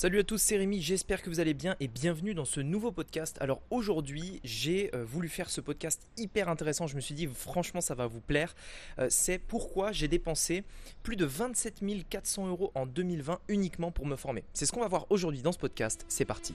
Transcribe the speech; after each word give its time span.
Salut 0.00 0.20
à 0.20 0.24
tous, 0.24 0.38
c'est 0.38 0.56
Rémi, 0.56 0.80
j'espère 0.80 1.20
que 1.20 1.28
vous 1.28 1.40
allez 1.40 1.52
bien 1.52 1.76
et 1.78 1.86
bienvenue 1.86 2.32
dans 2.32 2.46
ce 2.46 2.60
nouveau 2.60 2.90
podcast. 2.90 3.36
Alors 3.38 3.60
aujourd'hui, 3.68 4.40
j'ai 4.44 4.90
euh, 4.94 5.04
voulu 5.04 5.28
faire 5.28 5.50
ce 5.50 5.60
podcast 5.60 6.00
hyper 6.16 6.48
intéressant, 6.48 6.86
je 6.86 6.96
me 6.96 7.02
suis 7.02 7.14
dit 7.14 7.26
franchement 7.26 7.82
ça 7.82 7.94
va 7.94 8.06
vous 8.06 8.22
plaire. 8.22 8.54
Euh, 8.98 9.08
c'est 9.10 9.36
pourquoi 9.38 9.92
j'ai 9.92 10.08
dépensé 10.08 10.64
plus 11.02 11.16
de 11.16 11.26
27 11.26 11.82
400 12.08 12.48
euros 12.48 12.72
en 12.74 12.86
2020 12.86 13.40
uniquement 13.48 13.90
pour 13.90 14.06
me 14.06 14.16
former. 14.16 14.42
C'est 14.54 14.64
ce 14.64 14.72
qu'on 14.72 14.80
va 14.80 14.88
voir 14.88 15.04
aujourd'hui 15.10 15.42
dans 15.42 15.52
ce 15.52 15.58
podcast, 15.58 16.06
c'est 16.08 16.24
parti. 16.24 16.54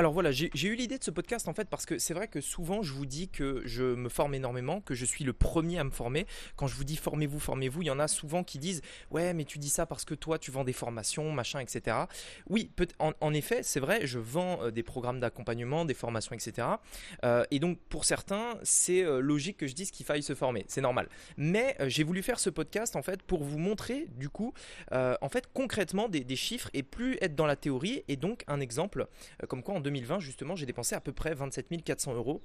Alors 0.00 0.14
voilà, 0.14 0.30
j'ai 0.30 0.50
eu 0.54 0.76
l'idée 0.76 0.96
de 0.96 1.04
ce 1.04 1.10
podcast 1.10 1.46
en 1.46 1.52
fait 1.52 1.68
parce 1.68 1.84
que 1.84 1.98
c'est 1.98 2.14
vrai 2.14 2.26
que 2.26 2.40
souvent 2.40 2.80
je 2.80 2.94
vous 2.94 3.04
dis 3.04 3.28
que 3.28 3.60
je 3.66 3.82
me 3.82 4.08
forme 4.08 4.32
énormément, 4.32 4.80
que 4.80 4.94
je 4.94 5.04
suis 5.04 5.24
le 5.24 5.34
premier 5.34 5.78
à 5.78 5.84
me 5.84 5.90
former. 5.90 6.26
Quand 6.56 6.66
je 6.66 6.74
vous 6.74 6.84
dis 6.84 6.96
formez-vous, 6.96 7.38
formez-vous, 7.38 7.82
il 7.82 7.88
y 7.88 7.90
en 7.90 7.98
a 7.98 8.08
souvent 8.08 8.42
qui 8.42 8.58
disent 8.58 8.80
ouais 9.10 9.34
mais 9.34 9.44
tu 9.44 9.58
dis 9.58 9.68
ça 9.68 9.84
parce 9.84 10.06
que 10.06 10.14
toi 10.14 10.38
tu 10.38 10.50
vends 10.50 10.64
des 10.64 10.72
formations, 10.72 11.30
machin, 11.32 11.60
etc. 11.60 11.98
Oui, 12.48 12.70
en, 12.98 13.12
en, 13.20 13.34
effet, 13.34 13.62
c'est 13.62 13.78
vrai, 13.78 14.06
je 14.06 14.18
vends 14.18 14.62
euh, 14.62 14.70
des 14.70 14.82
programmes 14.82 15.20
d'accompagnement, 15.20 15.84
des 15.84 15.92
formations, 15.92 16.34
etc. 16.34 16.66
Euh, 17.26 17.44
et 17.50 17.58
donc 17.58 17.78
pour 17.90 18.06
certains, 18.06 18.54
c'est 18.62 19.04
euh, 19.04 19.20
logique 19.20 19.58
que 19.58 19.66
je 19.66 19.74
dise 19.74 19.90
qu'il 19.90 20.06
faille 20.06 20.22
se 20.22 20.34
former, 20.34 20.64
c'est 20.66 20.80
normal. 20.80 21.10
Mais 21.36 21.76
j'ai 21.88 22.04
voulu 22.04 22.22
faire 22.22 22.40
ce 22.40 22.48
podcast 22.48 22.96
en 22.96 23.02
fait 23.02 23.22
pour 23.22 23.44
vous 23.44 23.58
montrer 23.58 24.08
du 24.16 24.30
coup 24.30 24.54
en 24.90 25.28
fait 25.28 25.44
concrètement 25.52 26.08
des, 26.08 26.24
des, 26.24 26.36
chiffres 26.36 26.70
et 26.72 26.82
plus 26.82 27.18
être 27.20 27.34
dans 27.34 27.44
la 27.44 27.56
théorie 27.56 28.02
et 28.08 28.16
donc 28.16 28.44
un 28.46 28.60
exemple 28.60 29.06
comme 29.46 29.62
quoi 29.62 29.74
en 29.74 29.80
2020, 29.90 30.20
justement, 30.20 30.54
j'ai 30.54 30.66
dépensé 30.66 30.94
à 30.94 31.00
peu 31.00 31.12
près 31.12 31.34
27 31.34 31.82
400 31.82 32.14
euros 32.14 32.40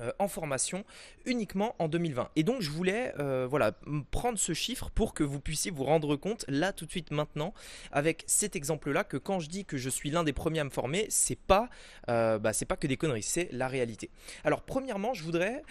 euh, 0.00 0.10
en 0.18 0.26
formation 0.26 0.84
uniquement 1.24 1.76
en 1.78 1.86
2020. 1.86 2.30
Et 2.34 2.42
donc 2.42 2.62
je 2.62 2.70
voulais 2.70 3.14
euh, 3.20 3.46
voilà, 3.48 3.78
prendre 4.10 4.36
ce 4.40 4.52
chiffre 4.52 4.90
pour 4.90 5.14
que 5.14 5.22
vous 5.22 5.38
puissiez 5.38 5.70
vous 5.70 5.84
rendre 5.84 6.16
compte 6.16 6.44
là 6.48 6.72
tout 6.72 6.84
de 6.84 6.90
suite 6.90 7.12
maintenant 7.12 7.54
avec 7.92 8.24
cet 8.26 8.56
exemple 8.56 8.90
là 8.90 9.04
que 9.04 9.16
quand 9.16 9.38
je 9.38 9.48
dis 9.48 9.64
que 9.64 9.76
je 9.76 9.88
suis 9.88 10.10
l'un 10.10 10.24
des 10.24 10.32
premiers 10.32 10.58
à 10.58 10.64
me 10.64 10.70
former, 10.70 11.06
c'est 11.10 11.38
pas 11.38 11.68
euh, 12.08 12.40
bah, 12.40 12.52
c'est 12.52 12.64
pas 12.64 12.76
que 12.76 12.88
des 12.88 12.96
conneries, 12.96 13.22
c'est 13.22 13.48
la 13.52 13.68
réalité. 13.68 14.10
Alors 14.42 14.62
premièrement, 14.62 15.14
je 15.14 15.22
voudrais 15.22 15.62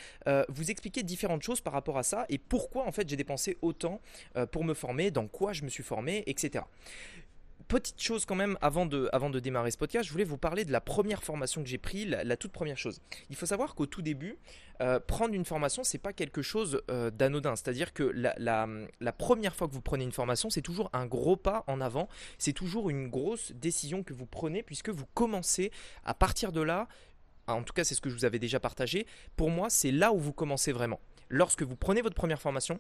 vous 0.48 0.72
expliquer 0.72 1.04
différentes 1.04 1.44
choses 1.44 1.60
par 1.60 1.74
rapport 1.74 1.98
à 1.98 2.04
ça 2.04 2.26
et 2.30 2.38
pourquoi 2.38 2.88
en 2.88 2.94
fait 2.94 3.10
j'ai 3.10 3.18
dépensé 3.18 3.58
autant 3.62 4.00
pour 4.54 4.64
me 4.64 4.74
former, 4.74 5.12
dans 5.12 5.28
quoi 5.28 5.52
je 5.52 5.64
me 5.64 5.70
suis 5.70 5.84
formé, 5.84 6.24
etc 6.28 6.64
petite 7.68 8.02
chose 8.02 8.26
quand 8.26 8.36
même 8.36 8.58
avant 8.62 8.86
de, 8.86 9.10
avant 9.14 9.30
de 9.30 9.40
démarrer 9.40 9.72
ce 9.72 9.78
podcast, 9.78 10.06
je 10.08 10.12
voulais 10.12 10.24
vous 10.24 10.38
parler 10.38 10.66
de 10.66 10.72
la 10.72 10.82
première 10.82 11.24
formation 11.24 11.64
que 11.64 11.70
j'ai 11.70 11.78
prise, 11.78 12.08
la, 12.08 12.38
toute 12.38 12.52
première 12.52 12.78
chose. 12.78 13.02
Il 13.30 13.36
faut 13.36 13.46
savoir 13.46 13.76
qu'au 13.76 13.86
tout 13.86 14.02
début, 14.02 14.38
euh, 14.82 15.00
prendre 15.00 15.34
une 15.34 15.46
formation, 15.46 15.84
c'est 15.84 15.98
pas 15.98 16.14
quelque 16.14 16.42
chose 16.42 16.82
euh, 16.90 17.12
d'anodin. 17.12 17.56
C'est-à-dire 17.56 17.94
que 17.94 18.04
la, 18.04 18.36
la, 18.38 19.12
première 19.14 19.56
fois 19.56 19.68
que 19.68 19.74
vous 19.74 19.82
prenez 19.82 20.04
une 20.04 20.12
formation, 20.12 20.50
c'est 20.50 20.62
toujours 20.62 20.90
un 20.94 21.06
gros 21.06 21.36
pas 21.36 21.64
en 21.68 21.82
avant. 21.82 22.08
C'est 22.38 22.54
toujours 22.54 22.90
une 22.90 23.08
grosse 23.08 23.52
décision 23.54 24.04
que 24.04 24.14
vous 24.14 24.26
prenez 24.26 24.64
puisque 24.64 24.90
vous 24.90 25.06
commencez 25.14 25.72
à 26.04 26.14
partir 26.14 26.52
de 26.52 26.62
là. 26.62 26.88
En 27.48 27.64
tout 27.64 27.74
cas, 27.74 27.84
c'est 27.84 27.96
ce 27.96 28.02
que 28.02 28.10
je 28.10 28.16
vous 28.16 28.26
avais 28.26 28.40
déjà 28.40 28.60
partagé. 28.60 29.06
Pour 29.36 29.50
moi, 29.50 29.70
c'est 29.70 29.92
là 29.92 30.14
où 30.14 30.20
vous 30.20 30.34
commencez 30.34 30.72
vraiment. 30.72 31.00
Lorsque 31.30 31.64
vous 31.64 31.76
prenez 31.76 32.02
votre 32.02 32.16
première 32.16 32.42
formation, 32.42 32.80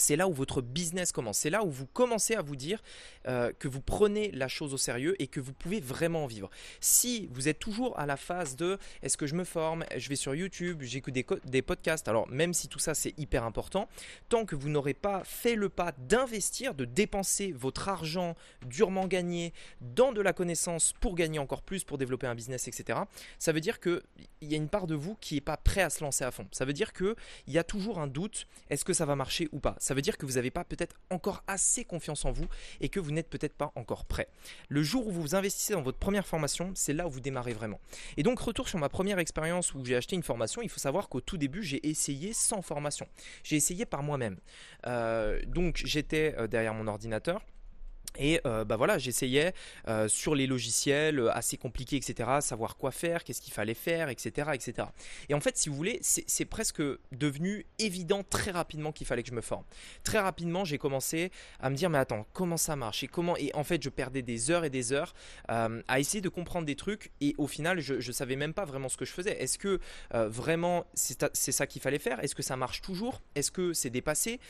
c'est 0.00 0.16
là 0.16 0.26
où 0.26 0.32
votre 0.32 0.62
business 0.62 1.12
commence. 1.12 1.38
C'est 1.38 1.50
là 1.50 1.64
où 1.64 1.70
vous 1.70 1.86
commencez 1.86 2.34
à 2.34 2.42
vous 2.42 2.56
dire 2.56 2.82
euh, 3.28 3.52
que 3.58 3.68
vous 3.68 3.80
prenez 3.80 4.30
la 4.32 4.48
chose 4.48 4.74
au 4.74 4.76
sérieux 4.76 5.14
et 5.20 5.26
que 5.26 5.40
vous 5.40 5.52
pouvez 5.52 5.80
vraiment 5.80 6.24
en 6.24 6.26
vivre. 6.26 6.50
Si 6.80 7.28
vous 7.32 7.48
êtes 7.48 7.58
toujours 7.58 7.98
à 7.98 8.06
la 8.06 8.16
phase 8.16 8.56
de 8.56 8.78
est-ce 9.02 9.16
que 9.16 9.26
je 9.26 9.34
me 9.34 9.44
forme, 9.44 9.84
je 9.96 10.08
vais 10.08 10.16
sur 10.16 10.34
YouTube, 10.34 10.82
j'écoute 10.82 11.14
des, 11.14 11.26
des, 11.44 11.62
podcasts, 11.62 12.08
alors 12.08 12.28
même 12.28 12.54
si 12.54 12.68
tout 12.68 12.78
ça 12.78 12.94
c'est 12.94 13.16
hyper 13.18 13.44
important, 13.44 13.88
tant 14.28 14.44
que 14.44 14.56
vous 14.56 14.68
n'aurez 14.68 14.94
pas 14.94 15.22
fait 15.24 15.54
le 15.54 15.68
pas 15.68 15.92
d'investir, 15.98 16.74
de 16.74 16.84
dépenser 16.84 17.52
votre 17.52 17.88
argent 17.88 18.34
durement 18.66 19.06
gagné 19.06 19.52
dans 19.80 20.12
de 20.12 20.20
la 20.20 20.32
connaissance 20.32 20.94
pour 21.00 21.14
gagner 21.14 21.38
encore 21.38 21.62
plus, 21.62 21.84
pour 21.84 21.98
développer 21.98 22.26
un 22.26 22.34
business, 22.34 22.68
etc., 22.68 23.00
ça 23.38 23.52
veut 23.52 23.60
dire 23.60 23.80
qu'il 23.80 24.00
y 24.42 24.54
a 24.54 24.56
une 24.56 24.68
part 24.68 24.86
de 24.86 24.94
vous 24.94 25.14
qui 25.20 25.34
n'est 25.34 25.40
pas 25.40 25.56
prêt 25.56 25.82
à 25.82 25.90
se 25.90 26.02
lancer 26.02 26.24
à 26.24 26.30
fond. 26.30 26.46
Ça 26.52 26.64
veut 26.64 26.72
dire 26.72 26.92
qu'il 26.92 27.14
y 27.48 27.58
a 27.58 27.64
toujours 27.64 27.98
un 27.98 28.06
doute, 28.06 28.46
est-ce 28.70 28.84
que 28.84 28.92
ça 28.92 29.04
va 29.04 29.16
marcher 29.16 29.48
ou 29.52 29.60
pas? 29.60 29.76
Ça 29.90 29.94
veut 29.94 30.02
dire 30.02 30.18
que 30.18 30.24
vous 30.24 30.34
n'avez 30.34 30.52
pas 30.52 30.62
peut-être 30.62 30.94
encore 31.10 31.42
assez 31.48 31.84
confiance 31.84 32.24
en 32.24 32.30
vous 32.30 32.46
et 32.80 32.88
que 32.88 33.00
vous 33.00 33.10
n'êtes 33.10 33.28
peut-être 33.28 33.54
pas 33.54 33.72
encore 33.74 34.04
prêt. 34.04 34.28
Le 34.68 34.84
jour 34.84 35.08
où 35.08 35.10
vous 35.10 35.34
investissez 35.34 35.72
dans 35.72 35.82
votre 35.82 35.98
première 35.98 36.28
formation, 36.28 36.70
c'est 36.76 36.92
là 36.92 37.08
où 37.08 37.10
vous 37.10 37.18
démarrez 37.18 37.54
vraiment. 37.54 37.80
Et 38.16 38.22
donc 38.22 38.38
retour 38.38 38.68
sur 38.68 38.78
ma 38.78 38.88
première 38.88 39.18
expérience 39.18 39.74
où 39.74 39.84
j'ai 39.84 39.96
acheté 39.96 40.14
une 40.14 40.22
formation, 40.22 40.62
il 40.62 40.68
faut 40.68 40.78
savoir 40.78 41.08
qu'au 41.08 41.20
tout 41.20 41.36
début, 41.38 41.64
j'ai 41.64 41.84
essayé 41.88 42.32
sans 42.32 42.62
formation. 42.62 43.08
J'ai 43.42 43.56
essayé 43.56 43.84
par 43.84 44.04
moi-même. 44.04 44.38
Euh, 44.86 45.40
donc 45.48 45.82
j'étais 45.84 46.36
euh, 46.38 46.46
derrière 46.46 46.72
mon 46.72 46.86
ordinateur. 46.86 47.42
Et 48.18 48.40
euh, 48.46 48.64
bah 48.64 48.76
voilà, 48.76 48.98
j'essayais 48.98 49.54
euh, 49.88 50.08
sur 50.08 50.34
les 50.34 50.46
logiciels 50.46 51.20
euh, 51.20 51.32
assez 51.32 51.56
compliqués, 51.56 51.96
etc., 51.96 52.28
savoir 52.40 52.76
quoi 52.76 52.90
faire, 52.90 53.24
qu'est-ce 53.24 53.40
qu'il 53.40 53.52
fallait 53.52 53.74
faire, 53.74 54.08
etc., 54.08 54.50
etc. 54.54 54.88
Et 55.28 55.34
en 55.34 55.40
fait, 55.40 55.56
si 55.56 55.68
vous 55.68 55.76
voulez, 55.76 55.98
c'est 56.02 56.44
presque 56.44 56.82
devenu 57.12 57.66
évident 57.78 58.22
très 58.22 58.50
rapidement 58.50 58.92
qu'il 58.92 59.06
fallait 59.06 59.22
que 59.22 59.30
je 59.30 59.34
me 59.34 59.40
forme. 59.40 59.64
Très 60.04 60.18
rapidement, 60.18 60.64
j'ai 60.64 60.78
commencé 60.78 61.30
à 61.60 61.70
me 61.70 61.76
dire, 61.76 61.90
mais 61.90 61.98
attends, 61.98 62.26
comment 62.32 62.56
ça 62.56 62.76
marche? 62.76 63.02
Et 63.02 63.08
comment 63.08 63.36
Et 63.36 63.54
en 63.54 63.64
fait, 63.64 63.82
je 63.82 63.88
perdais 63.88 64.22
des 64.22 64.50
heures 64.50 64.64
et 64.64 64.70
des 64.70 64.92
heures 64.92 65.14
à 65.48 66.00
essayer 66.00 66.20
de 66.20 66.28
comprendre 66.28 66.66
des 66.66 66.76
trucs. 66.76 67.10
Et 67.20 67.34
au 67.38 67.46
final, 67.46 67.80
je 67.80 68.12
savais 68.12 68.36
même 68.36 68.54
pas 68.54 68.64
vraiment 68.64 68.88
ce 68.88 68.96
que 68.96 69.04
je 69.04 69.12
faisais. 69.12 69.40
Est-ce 69.42 69.58
que 69.58 69.80
vraiment 70.12 70.84
c'est 70.94 71.52
ça 71.52 71.66
qu'il 71.66 71.82
fallait 71.82 71.98
faire? 71.98 72.22
Est-ce 72.22 72.34
que 72.34 72.42
ça 72.42 72.56
marche 72.56 72.80
toujours? 72.80 73.22
Est-ce 73.34 73.50
que 73.50 73.72
c'est 73.72 73.90
dépassé? 73.90 74.40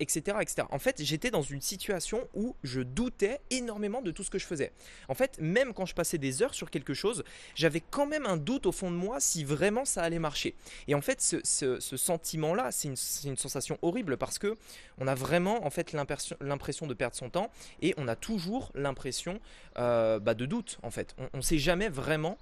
Etc., 0.00 0.20
etc. 0.40 0.68
En 0.70 0.78
fait, 0.78 1.02
j'étais 1.02 1.30
dans 1.30 1.42
une 1.42 1.60
situation 1.60 2.28
où 2.34 2.56
je 2.62 2.80
doutais 2.94 3.40
énormément 3.50 4.02
de 4.02 4.10
tout 4.10 4.22
ce 4.22 4.30
que 4.30 4.38
je 4.38 4.46
faisais. 4.46 4.72
En 5.08 5.14
fait, 5.14 5.38
même 5.40 5.74
quand 5.74 5.86
je 5.86 5.94
passais 5.94 6.18
des 6.18 6.42
heures 6.42 6.54
sur 6.54 6.70
quelque 6.70 6.94
chose, 6.94 7.24
j'avais 7.54 7.80
quand 7.80 8.06
même 8.06 8.26
un 8.26 8.36
doute 8.36 8.66
au 8.66 8.72
fond 8.72 8.90
de 8.90 8.96
moi 8.96 9.20
si 9.20 9.44
vraiment 9.44 9.84
ça 9.84 10.02
allait 10.02 10.18
marcher. 10.18 10.54
Et 10.88 10.94
en 10.94 11.00
fait, 11.00 11.20
ce, 11.20 11.80
sentiment-là, 11.80 12.70
c'est 12.72 12.88
une, 12.88 13.36
sensation 13.36 13.78
horrible 13.82 14.16
parce 14.16 14.38
que 14.38 14.56
on 14.98 15.06
a 15.06 15.14
vraiment 15.14 15.66
en 15.66 15.70
fait 15.70 15.92
l'impression 15.92 16.86
de 16.86 16.94
perdre 16.94 17.16
son 17.16 17.30
temps 17.30 17.50
et 17.82 17.94
on 17.96 18.08
a 18.08 18.16
toujours 18.16 18.70
l'impression 18.74 19.40
euh, 19.78 20.18
bah, 20.18 20.34
de 20.34 20.46
doute 20.46 20.78
en 20.82 20.90
fait. 20.90 21.14
On 21.32 21.38
ne 21.38 21.42
sait 21.42 21.58
jamais 21.58 21.88
vraiment 21.88 22.38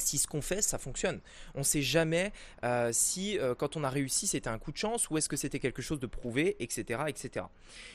si 0.00 0.18
ce 0.18 0.26
qu'on 0.26 0.42
fait, 0.42 0.62
ça 0.62 0.78
fonctionne. 0.78 1.20
On 1.54 1.60
ne 1.60 1.64
sait 1.64 1.82
jamais 1.82 2.32
euh, 2.64 2.90
si 2.92 3.38
euh, 3.38 3.54
quand 3.54 3.76
on 3.76 3.84
a 3.84 3.90
réussi, 3.90 4.26
c'était 4.26 4.48
un 4.48 4.58
coup 4.58 4.72
de 4.72 4.76
chance 4.76 5.08
ou 5.10 5.18
est-ce 5.18 5.28
que 5.28 5.36
c'était 5.36 5.58
quelque 5.58 5.82
chose 5.82 6.00
de 6.00 6.06
prouvé, 6.06 6.56
etc. 6.60 7.02
etc. 7.08 7.46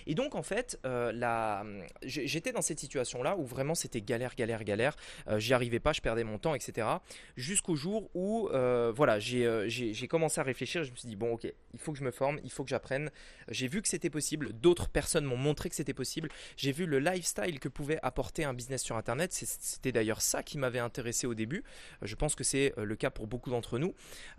Et 0.07 0.15
donc 0.15 0.35
en 0.35 0.43
fait, 0.43 0.79
euh, 0.85 1.81
j'étais 2.03 2.51
dans 2.51 2.61
cette 2.61 2.79
situation-là 2.79 3.37
où 3.37 3.45
vraiment 3.45 3.75
c'était 3.75 4.01
galère, 4.01 4.35
galère, 4.35 4.63
galère. 4.63 4.95
J'y 5.37 5.53
arrivais 5.53 5.79
pas, 5.79 5.93
je 5.93 6.01
perdais 6.01 6.23
mon 6.23 6.37
temps, 6.37 6.55
etc. 6.55 6.87
Jusqu'au 7.35 7.75
jour 7.75 8.09
où 8.13 8.49
voilà, 8.51 9.19
j'ai 9.19 10.07
commencé 10.09 10.39
à 10.39 10.43
réfléchir. 10.43 10.83
Je 10.83 10.91
me 10.91 10.95
suis 10.95 11.07
dit, 11.07 11.15
bon 11.15 11.33
ok, 11.33 11.51
il 11.73 11.79
faut 11.79 11.91
que 11.91 11.97
je 11.97 12.03
me 12.03 12.11
forme, 12.11 12.39
il 12.43 12.51
faut 12.51 12.63
que 12.63 12.69
j'apprenne. 12.69 13.11
J'ai 13.49 13.67
vu 13.67 13.81
que 13.81 13.87
c'était 13.87 14.09
possible, 14.09 14.53
d'autres 14.53 14.89
personnes 14.89 15.25
m'ont 15.25 15.37
montré 15.37 15.69
que 15.69 15.75
c'était 15.75 15.93
possible. 15.93 16.29
J'ai 16.57 16.71
vu 16.71 16.85
le 16.85 16.99
lifestyle 16.99 17.59
que 17.59 17.69
pouvait 17.69 17.99
apporter 18.03 18.43
un 18.43 18.53
business 18.53 18.83
sur 18.83 18.97
Internet. 18.97 19.33
C'était 19.33 19.91
d'ailleurs 19.91 20.21
ça 20.21 20.43
qui 20.43 20.57
m'avait 20.57 20.79
intéressé 20.79 21.27
au 21.27 21.33
début. 21.33 21.63
Je 22.01 22.15
pense 22.15 22.35
que 22.35 22.43
c'est 22.43 22.73
euh, 22.77 22.85
le 22.85 22.95
cas 22.95 23.09
pour 23.09 23.27
beaucoup 23.27 23.49
d'entre 23.49 23.79
nous. 23.79 23.93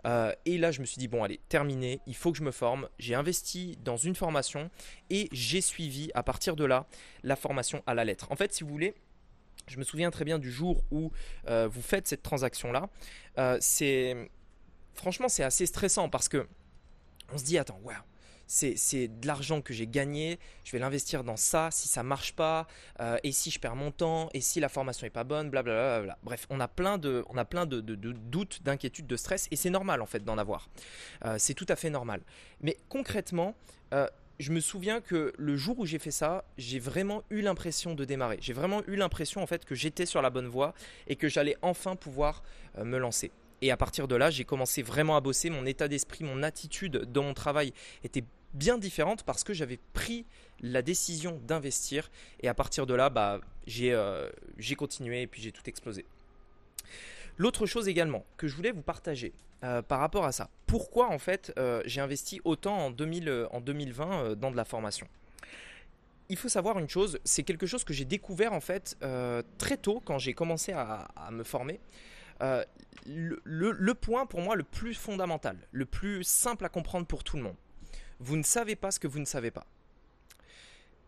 Euh, 0.07 0.33
et 0.45 0.59
là, 0.59 0.71
je 0.71 0.81
me 0.81 0.87
suis 0.87 0.99
dit, 0.99 1.09
bon, 1.09 1.23
allez, 1.23 1.41
terminé, 1.49 2.01
il 2.07 2.15
faut 2.15 2.33
que 2.33 2.39
je 2.39 2.43
me 2.43 2.51
forme. 2.51 2.89
J'ai 2.99 3.15
investi 3.15 3.79
dans 3.83 3.97
une 3.97 4.15
formation 4.15 4.71
et 5.11 5.29
j'ai 5.33 5.61
suivi 5.61 6.11
à 6.15 6.23
partir 6.23 6.57
de 6.57 6.65
là 6.65 6.87
la 7.23 7.37
formation 7.37 7.83
à 7.87 7.95
la 7.95 8.05
lettre. 8.05 8.31
En 8.31 8.37
fait, 8.37 8.53
si 8.53 8.65
vous 8.65 8.71
voulez, 8.71 8.95
je 9.69 9.79
me 9.79 9.85
souviens 9.85 10.11
très 10.11 10.25
bien 10.25 10.39
du 10.39 10.53
jour 10.53 10.85
où 10.91 11.11
euh, 11.49 11.69
vous 11.69 11.83
faites 11.83 12.07
cette 12.07 12.23
transaction-là. 12.23 12.89
c'est 13.61 14.31
franchement, 14.95 15.29
c'est 15.29 15.43
assez 15.43 15.67
stressant 15.67 16.09
parce 16.09 16.29
que 16.29 16.47
on 17.33 17.39
se 17.39 17.45
dit, 17.45 17.59
attends, 17.59 17.81
wow, 17.83 17.95
c'est 18.47 19.09
de 19.09 19.27
l'argent 19.27 19.61
que 19.61 19.73
j'ai 19.73 19.87
gagné, 19.87 20.39
je 20.65 20.73
vais 20.73 20.79
l'investir 20.79 21.25
dans 21.25 21.37
ça, 21.37 21.69
si 21.71 21.89
ça 21.89 22.03
marche 22.03 22.35
pas, 22.35 22.67
euh, 23.01 23.19
et 23.25 23.33
si 23.33 23.51
je 23.51 23.59
perds 23.59 23.77
mon 23.77 23.91
temps, 23.91 24.29
et 24.35 24.41
si 24.41 24.61
la 24.61 24.69
formation 24.69 25.07
est 25.07 25.11
pas 25.11 25.25
bonne, 25.25 25.51
blablabla. 25.51 26.19
Bref, 26.23 26.47
on 26.51 26.61
a 26.61 26.69
plein 26.69 26.99
de, 26.99 27.25
on 27.29 27.37
a 27.37 27.45
plein 27.45 27.67
de, 27.67 27.81
doutes, 27.81 28.63
d'inquiétudes, 28.63 29.07
de 29.07 29.17
stress, 29.17 29.49
et 29.51 29.57
c'est 29.57 29.71
normal 29.71 30.01
en 30.01 30.07
fait 30.07 30.25
d'en 30.25 30.39
avoir. 30.39 30.69
Euh, 31.25 31.37
c'est 31.39 31.55
tout 31.55 31.67
à 31.69 31.77
fait 31.77 31.91
normal. 31.91 32.23
Mais 32.61 32.77
concrètement, 32.89 33.57
euh, 33.93 34.07
je 34.39 34.53
me 34.53 34.61
souviens 34.61 35.01
que 35.01 35.33
le 35.37 35.57
jour 35.57 35.79
où 35.79 35.87
j'ai 35.87 35.99
fait 35.99 36.11
ça, 36.11 36.45
j'ai 36.59 36.79
vraiment 36.79 37.23
eu 37.31 37.41
l'impression 37.41 37.95
de 37.95 38.05
démarrer. 38.05 38.39
J'ai 38.41 38.53
vraiment 38.53 38.83
eu 38.87 38.97
l'impression 38.97 39.43
en 39.43 39.47
fait 39.47 39.65
que 39.65 39.75
j'étais 39.75 40.07
sur 40.07 40.21
la 40.21 40.31
bonne 40.31 40.47
voie 40.47 40.75
et 41.07 41.17
que 41.17 41.29
j'allais 41.29 41.57
enfin 41.63 41.97
pouvoir 41.97 42.43
me 42.77 42.99
lancer. 42.99 43.33
Et 43.63 43.71
à 43.71 43.77
partir 43.77 44.07
de 44.07 44.15
là, 44.15 44.31
j'ai 44.31 44.45
commencé 44.45 44.83
vraiment 44.83 45.17
à 45.17 45.21
bosser. 45.21 45.51
Mon 45.51 45.65
état 45.65 45.89
d'esprit, 45.89 46.25
mon 46.25 46.43
attitude 46.43 47.11
dans 47.11 47.23
mon 47.23 47.35
travail 47.35 47.73
était 48.05 48.25
bien 48.57 48.79
différente 48.79 49.23
parce 49.23 49.45
que 49.45 49.53
j'avais 49.53 49.79
pris 49.93 50.27
la 50.61 50.83
décision 50.83 51.41
d'investir 51.45 52.11
et 52.41 52.49
à 52.49 52.55
partir 52.55 52.87
de 52.87 52.95
là, 52.95 53.11
bah, 53.11 53.41
j'ai 53.67 53.95
continué 54.77 55.23
et 55.23 55.27
puis 55.27 55.43
j'ai 55.43 55.53
tout 55.53 55.63
explosé. 55.67 56.05
L'autre 57.39 57.67
chose 57.67 57.89
également 57.89 58.25
que 58.37 58.49
je 58.49 58.57
voulais 58.57 58.73
vous 58.73 58.83
partager 58.83 59.33
par 59.61 60.01
rapport 60.01 60.25
à 60.25 60.33
ça, 60.33 60.49
pourquoi 60.67 61.09
en 61.09 61.19
fait 61.19 61.53
j'ai 61.85 62.01
investi 62.01 62.41
autant 62.45 62.77
en, 62.87 62.91
2000, 62.91 63.49
en 63.51 63.61
2020 63.61 64.37
dans 64.37 64.51
de 64.51 64.57
la 64.57 64.65
formation? 64.65 65.07
Il 66.29 66.37
faut 66.37 66.49
savoir 66.49 66.79
une 66.79 66.89
chose, 66.89 67.21
c'est 67.25 67.45
quelque 67.45 67.67
chose 67.67 67.85
que 67.85 67.93
j'ai 67.93 68.05
découvert 68.05 68.53
en 68.53 68.61
fait 68.61 68.97
euh, 69.03 69.43
très 69.59 69.77
tôt 69.77 70.03
quand 70.05 70.19
j'ai 70.19 70.35
commencé 70.35 70.73
à, 70.73 71.09
me 71.31 71.45
former. 71.45 71.81
Euh, 72.43 72.65
le, 73.07 73.93
point 73.95 74.27
pour 74.27 74.41
moi 74.41 74.57
le 74.57 74.65
plus 74.65 74.95
fondamental, 74.95 75.57
le 75.71 75.87
plus 75.87 76.25
simple 76.25 76.65
à 76.65 76.69
comprendre 76.69 77.07
pour 77.07 77.23
tout 77.23 77.37
le 77.37 77.45
monde. 77.45 77.57
Vous 78.19 78.37
ne 78.37 78.43
savez 78.43 78.77
pas 78.77 78.91
ce 78.91 78.99
que 78.99 79.09
vous 79.09 79.19
ne 79.19 79.25
savez 79.25 79.51
pas. 79.51 79.67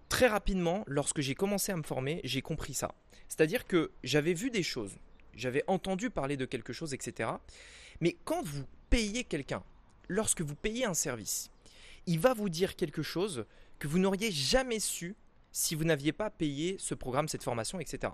Très 0.09 0.27
rapidement, 0.27 0.85
lorsque 0.87 1.21
j'ai 1.21 1.35
commencé 1.35 1.73
à 1.73 1.77
me 1.77 1.83
former, 1.83 2.21
j'ai 2.25 2.43
compris 2.43 2.75
ça. 2.75 2.95
C'est-à-dire 3.29 3.67
que 3.67 3.91
j'avais 4.03 4.33
vu 4.33 4.51
des 4.51 4.63
choses, 4.63 4.97
j'avais 5.35 5.65
entendu 5.67 6.11
parler 6.11 6.37
de 6.37 6.45
quelque 6.45 6.73
chose, 6.73 6.95
etc. 6.95 7.31
Mais 8.01 8.17
quand 8.25 8.43
vous 8.43 8.65
payez 8.91 9.25
quelqu'un, 9.25 9.63
lorsque 10.09 10.41
vous 10.41 10.55
payez 10.55 10.85
un 10.85 10.95
service, 10.95 11.51
il 12.07 12.19
va 12.19 12.33
vous 12.33 12.49
dire 12.49 12.77
quelque 12.77 13.03
chose 13.03 13.45
que 13.79 13.87
vous 13.87 13.99
n'auriez 13.99 14.31
jamais 14.31 14.81
su 14.81 15.15
si 15.53 15.75
vous 15.75 15.85
n'aviez 15.85 16.13
pas 16.13 16.31
payé 16.31 16.77
ce 16.79 16.95
programme, 16.95 17.29
cette 17.29 17.43
formation, 17.43 17.81
etc. 17.81 18.13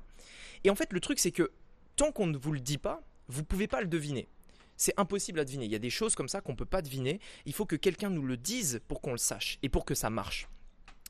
Et 0.64 0.70
en 0.70 0.74
fait, 0.74 0.92
le 0.92 1.00
truc, 1.00 1.18
c'est 1.18 1.30
que 1.30 1.50
tant 1.96 2.12
qu'on 2.12 2.26
ne 2.26 2.36
vous 2.36 2.52
le 2.52 2.60
dit 2.60 2.78
pas, 2.78 3.02
vous 3.28 3.40
ne 3.40 3.46
pouvez 3.46 3.68
pas 3.68 3.80
le 3.80 3.86
deviner. 3.86 4.28
C'est 4.76 4.98
impossible 4.98 5.40
à 5.40 5.44
deviner. 5.44 5.64
Il 5.64 5.72
y 5.72 5.76
a 5.76 5.80
des 5.80 5.90
choses 5.90 6.14
comme 6.14 6.28
ça 6.28 6.40
qu'on 6.40 6.52
ne 6.52 6.56
peut 6.56 6.64
pas 6.64 6.82
deviner. 6.82 7.20
Il 7.46 7.52
faut 7.52 7.66
que 7.66 7.76
quelqu'un 7.76 8.10
nous 8.10 8.26
le 8.26 8.36
dise 8.36 8.80
pour 8.88 9.00
qu'on 9.00 9.12
le 9.12 9.18
sache 9.18 9.58
et 9.62 9.68
pour 9.68 9.84
que 9.84 9.94
ça 9.94 10.10
marche. 10.10 10.48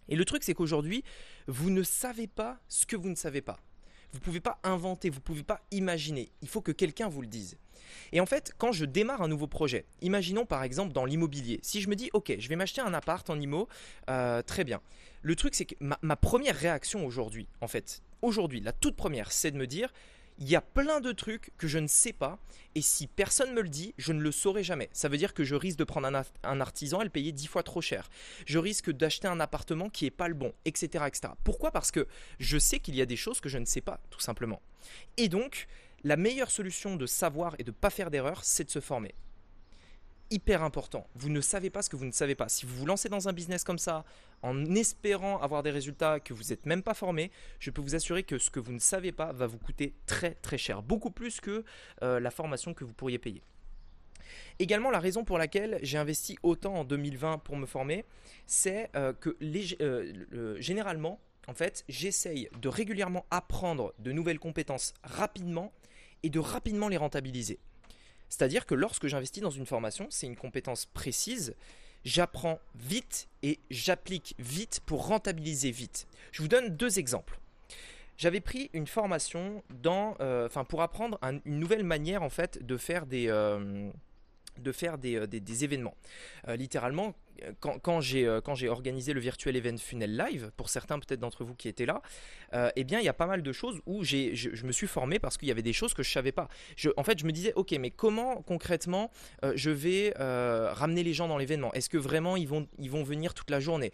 Et 0.08 0.16
le 0.16 0.24
truc, 0.24 0.42
c'est 0.42 0.54
qu'aujourd'hui, 0.54 1.02
vous 1.46 1.70
ne 1.70 1.82
savez 1.82 2.26
pas 2.26 2.60
ce 2.68 2.86
que 2.86 2.96
vous 2.96 3.08
ne 3.08 3.14
savez 3.14 3.40
pas. 3.40 3.58
Vous 4.12 4.18
ne 4.18 4.24
pouvez 4.24 4.40
pas 4.40 4.60
inventer, 4.62 5.10
vous 5.10 5.18
ne 5.18 5.22
pouvez 5.22 5.42
pas 5.42 5.60
imaginer. 5.70 6.30
Il 6.40 6.48
faut 6.48 6.60
que 6.60 6.72
quelqu'un 6.72 7.08
vous 7.08 7.20
le 7.20 7.26
dise. 7.26 7.56
Et 8.12 8.20
en 8.20 8.26
fait, 8.26 8.54
quand 8.58 8.72
je 8.72 8.84
démarre 8.84 9.22
un 9.22 9.28
nouveau 9.28 9.46
projet, 9.46 9.86
imaginons 10.02 10.46
par 10.46 10.62
exemple 10.62 10.92
dans 10.92 11.04
l'immobilier, 11.04 11.60
si 11.62 11.80
je 11.80 11.88
me 11.88 11.96
dis, 11.96 12.10
ok, 12.12 12.34
je 12.38 12.48
vais 12.48 12.56
m'acheter 12.56 12.80
un 12.80 12.94
appart 12.94 13.28
en 13.28 13.38
IMO, 13.40 13.68
euh, 14.08 14.42
très 14.42 14.64
bien. 14.64 14.80
Le 15.22 15.36
truc, 15.36 15.54
c'est 15.54 15.64
que 15.64 15.74
ma, 15.80 16.16
première 16.16 16.56
réaction 16.56 17.06
aujourd'hui, 17.06 17.48
en 17.60 17.68
fait, 17.68 18.02
aujourd'hui, 18.22 18.60
la 18.60 18.72
toute 18.72 18.96
première, 18.96 19.32
c'est 19.32 19.50
de 19.50 19.56
me 19.56 19.66
dire, 19.66 19.92
il 20.38 20.48
y 20.48 20.56
a 20.56 20.60
plein 20.60 21.00
de 21.00 21.12
trucs 21.12 21.50
que 21.56 21.68
je 21.68 21.78
ne 21.78 21.86
sais 21.86 22.12
pas 22.12 22.38
et 22.74 22.82
si 22.82 23.06
personne 23.06 23.52
me 23.52 23.62
le 23.62 23.68
dit, 23.68 23.94
je 23.98 24.12
ne 24.12 24.20
le 24.20 24.32
saurai 24.32 24.64
jamais. 24.64 24.88
Ça 24.92 25.08
veut 25.08 25.16
dire 25.16 25.32
que 25.32 25.44
je 25.44 25.54
risque 25.54 25.78
de 25.78 25.84
prendre 25.84 26.08
un, 26.42 26.60
artisan 26.60 27.00
et 27.00 27.04
le 27.04 27.10
payer 27.10 27.30
dix 27.30 27.46
fois 27.46 27.62
trop 27.62 27.80
cher. 27.80 28.10
Je 28.46 28.58
risque 28.58 28.90
d'acheter 28.90 29.28
un 29.28 29.38
appartement 29.38 29.88
qui 29.88 30.04
n'est 30.04 30.10
pas 30.10 30.28
le 30.28 30.34
bon, 30.34 30.52
etc., 30.64 31.04
etc. 31.06 31.34
Pourquoi? 31.44 31.70
Parce 31.70 31.90
que 31.92 32.08
je 32.40 32.58
sais 32.58 32.80
qu'il 32.80 32.96
y 32.96 33.02
a 33.02 33.06
des 33.06 33.16
choses 33.16 33.40
que 33.40 33.48
je 33.48 33.58
ne 33.58 33.64
sais 33.64 33.80
pas, 33.80 34.00
tout 34.10 34.20
simplement. 34.20 34.60
Et 35.16 35.28
donc, 35.28 35.68
la 36.02 36.16
meilleure 36.16 36.50
solution 36.50 36.96
de 36.96 37.06
savoir 37.06 37.54
et 37.58 37.64
de 37.64 37.70
ne 37.70 37.76
pas 37.76 37.90
faire 37.90 38.10
d'erreur, 38.10 38.44
c'est 38.44 38.64
de 38.64 38.70
se 38.70 38.80
former. 38.80 39.14
Hyper 40.30 40.62
important. 40.64 41.06
Vous 41.14 41.28
ne 41.28 41.40
savez 41.40 41.70
pas 41.70 41.82
ce 41.82 41.90
que 41.90 41.96
vous 41.96 42.06
ne 42.06 42.12
savez 42.12 42.34
pas. 42.34 42.48
Si 42.48 42.66
vous 42.66 42.74
vous 42.74 42.86
lancez 42.86 43.08
dans 43.08 43.28
un 43.28 43.32
business 43.32 43.62
comme 43.62 43.78
ça, 43.78 44.04
en 44.44 44.74
espérant 44.74 45.40
avoir 45.40 45.62
des 45.62 45.70
résultats 45.70 46.20
que 46.20 46.34
vous 46.34 46.44
n'êtes 46.50 46.66
même 46.66 46.82
pas 46.82 46.92
formé, 46.92 47.30
je 47.60 47.70
peux 47.70 47.80
vous 47.80 47.94
assurer 47.94 48.24
que 48.24 48.36
ce 48.38 48.50
que 48.50 48.60
vous 48.60 48.72
ne 48.72 48.78
savez 48.78 49.10
pas 49.10 49.32
va 49.32 49.46
vous 49.46 49.58
coûter 49.58 49.94
très 50.06 50.34
très 50.34 50.58
cher. 50.58 50.82
Beaucoup 50.82 51.10
plus 51.10 51.40
que 51.40 51.64
euh, 52.02 52.20
la 52.20 52.30
formation 52.30 52.74
que 52.74 52.84
vous 52.84 52.92
pourriez 52.92 53.18
payer. 53.18 53.42
Également, 54.58 54.90
la 54.90 55.00
raison 55.00 55.24
pour 55.24 55.38
laquelle 55.38 55.78
j'ai 55.82 55.96
investi 55.96 56.36
autant 56.42 56.74
en 56.74 56.84
2020 56.84 57.38
pour 57.38 57.56
me 57.56 57.64
former, 57.64 58.04
c'est 58.46 58.90
euh, 58.96 59.14
que 59.14 59.34
euh, 59.80 60.60
généralement, 60.60 61.20
en 61.48 61.54
fait, 61.54 61.82
j'essaye 61.88 62.50
de 62.60 62.68
régulièrement 62.68 63.24
apprendre 63.30 63.94
de 63.98 64.12
nouvelles 64.12 64.38
compétences 64.38 64.92
rapidement 65.02 65.72
et 66.22 66.28
de 66.28 66.38
rapidement 66.38 66.88
les 66.88 66.98
rentabiliser. 66.98 67.58
C'est-à-dire 68.28 68.66
que 68.66 68.74
lorsque 68.74 69.06
j'investis 69.06 69.42
dans 69.42 69.50
une 69.50 69.66
formation, 69.66 70.06
c'est 70.10 70.26
une 70.26 70.36
compétence 70.36 70.84
précise, 70.84 71.54
j'apprends 72.04 72.60
vite 72.74 73.28
et 73.42 73.58
j'applique 73.70 74.34
vite 74.38 74.80
pour 74.86 75.06
rentabiliser 75.06 75.70
vite. 75.70 76.06
Je 76.32 76.42
vous 76.42 76.48
donne 76.48 76.76
deux 76.76 76.98
exemples. 76.98 77.38
J'avais 78.16 78.40
pris 78.40 78.70
une 78.72 78.86
formation 78.86 79.62
dans, 79.82 80.16
euh, 80.20 80.48
pour 80.68 80.82
apprendre 80.82 81.18
une 81.22 81.58
nouvelle 81.58 81.82
manière 81.84 82.22
en 82.22 82.30
fait 82.30 82.64
de 82.64 82.76
faire 82.76 83.06
des, 83.06 83.28
euh, 83.28 83.90
euh, 84.66 85.62
événements. 85.62 85.96
littéralement, 86.48 87.14
quand, 87.60 87.78
euh, 88.14 88.40
quand 88.40 88.54
j'ai 88.54 88.68
organisé 88.68 89.12
le 89.12 89.20
virtuel 89.20 89.56
event 89.56 89.76
funnel 89.78 90.16
live, 90.16 90.50
pour 90.56 90.68
certains 90.68 90.98
peut-être 90.98 91.20
d'entre 91.20 91.44
vous 91.44 91.54
qui 91.54 91.68
étaient 91.68 91.86
là, 91.86 92.02
euh, 92.54 92.70
eh 92.76 92.84
bien 92.84 93.00
il 93.00 93.04
y 93.04 93.08
a 93.08 93.14
pas 93.14 93.26
mal 93.26 93.42
de 93.42 93.52
choses 93.52 93.80
où 93.86 94.04
je, 94.04 94.64
me 94.64 94.72
suis 94.72 94.86
formé 94.86 95.18
parce 95.18 95.36
qu'il 95.36 95.48
y 95.48 95.50
avait 95.50 95.62
des 95.62 95.72
choses 95.72 95.94
que 95.94 96.02
je 96.02 96.10
savais 96.10 96.32
pas. 96.32 96.48
En 96.96 97.02
fait, 97.02 97.18
je 97.18 97.26
me 97.26 97.32
disais, 97.32 97.52
ok, 97.54 97.72
mais 97.78 97.90
comment 97.90 98.42
concrètement 98.42 99.10
euh, 99.44 99.52
je 99.56 99.70
vais 99.70 100.12
ramener 100.16 101.02
les 101.02 101.12
gens 101.12 101.28
dans 101.28 101.38
l'événement? 101.38 101.72
Est-ce 101.74 101.88
que 101.88 101.98
vraiment 101.98 102.36
ils 102.36 102.48
vont, 102.48 102.68
ils 102.78 102.90
vont 102.90 103.02
venir 103.02 103.34
toute 103.34 103.50
la 103.50 103.60
journée, 103.60 103.92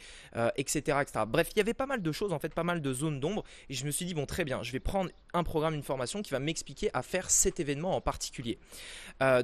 etc., 0.56 0.98
etc. 1.00 1.25
Bref, 1.26 1.48
il 1.52 1.58
y 1.58 1.60
avait 1.60 1.75
pas 1.75 1.87
mal 1.87 2.02
de 2.02 2.12
choses, 2.12 2.32
en 2.32 2.38
fait, 2.38 2.54
pas 2.54 2.64
mal 2.64 2.81
de 2.81 2.92
zones 2.92 3.20
d'ombre, 3.20 3.44
et 3.69 3.75
je 3.75 3.84
me 3.84 3.90
suis 3.90 4.04
dit, 4.04 4.14
bon, 4.14 4.26
très 4.26 4.44
bien, 4.44 4.62
je 4.62 4.72
vais 4.72 4.81
prendre 4.81 5.10
un 5.32 5.44
programme, 5.44 5.75
une 5.75 5.82
formation 5.82 6.22
qui 6.22 6.31
va 6.31 6.38
m'expliquer 6.38 6.90
à 6.92 7.02
faire 7.02 7.31
cet 7.31 7.60
événement 7.60 7.96
en 7.96 8.00
particulier. 8.00 8.58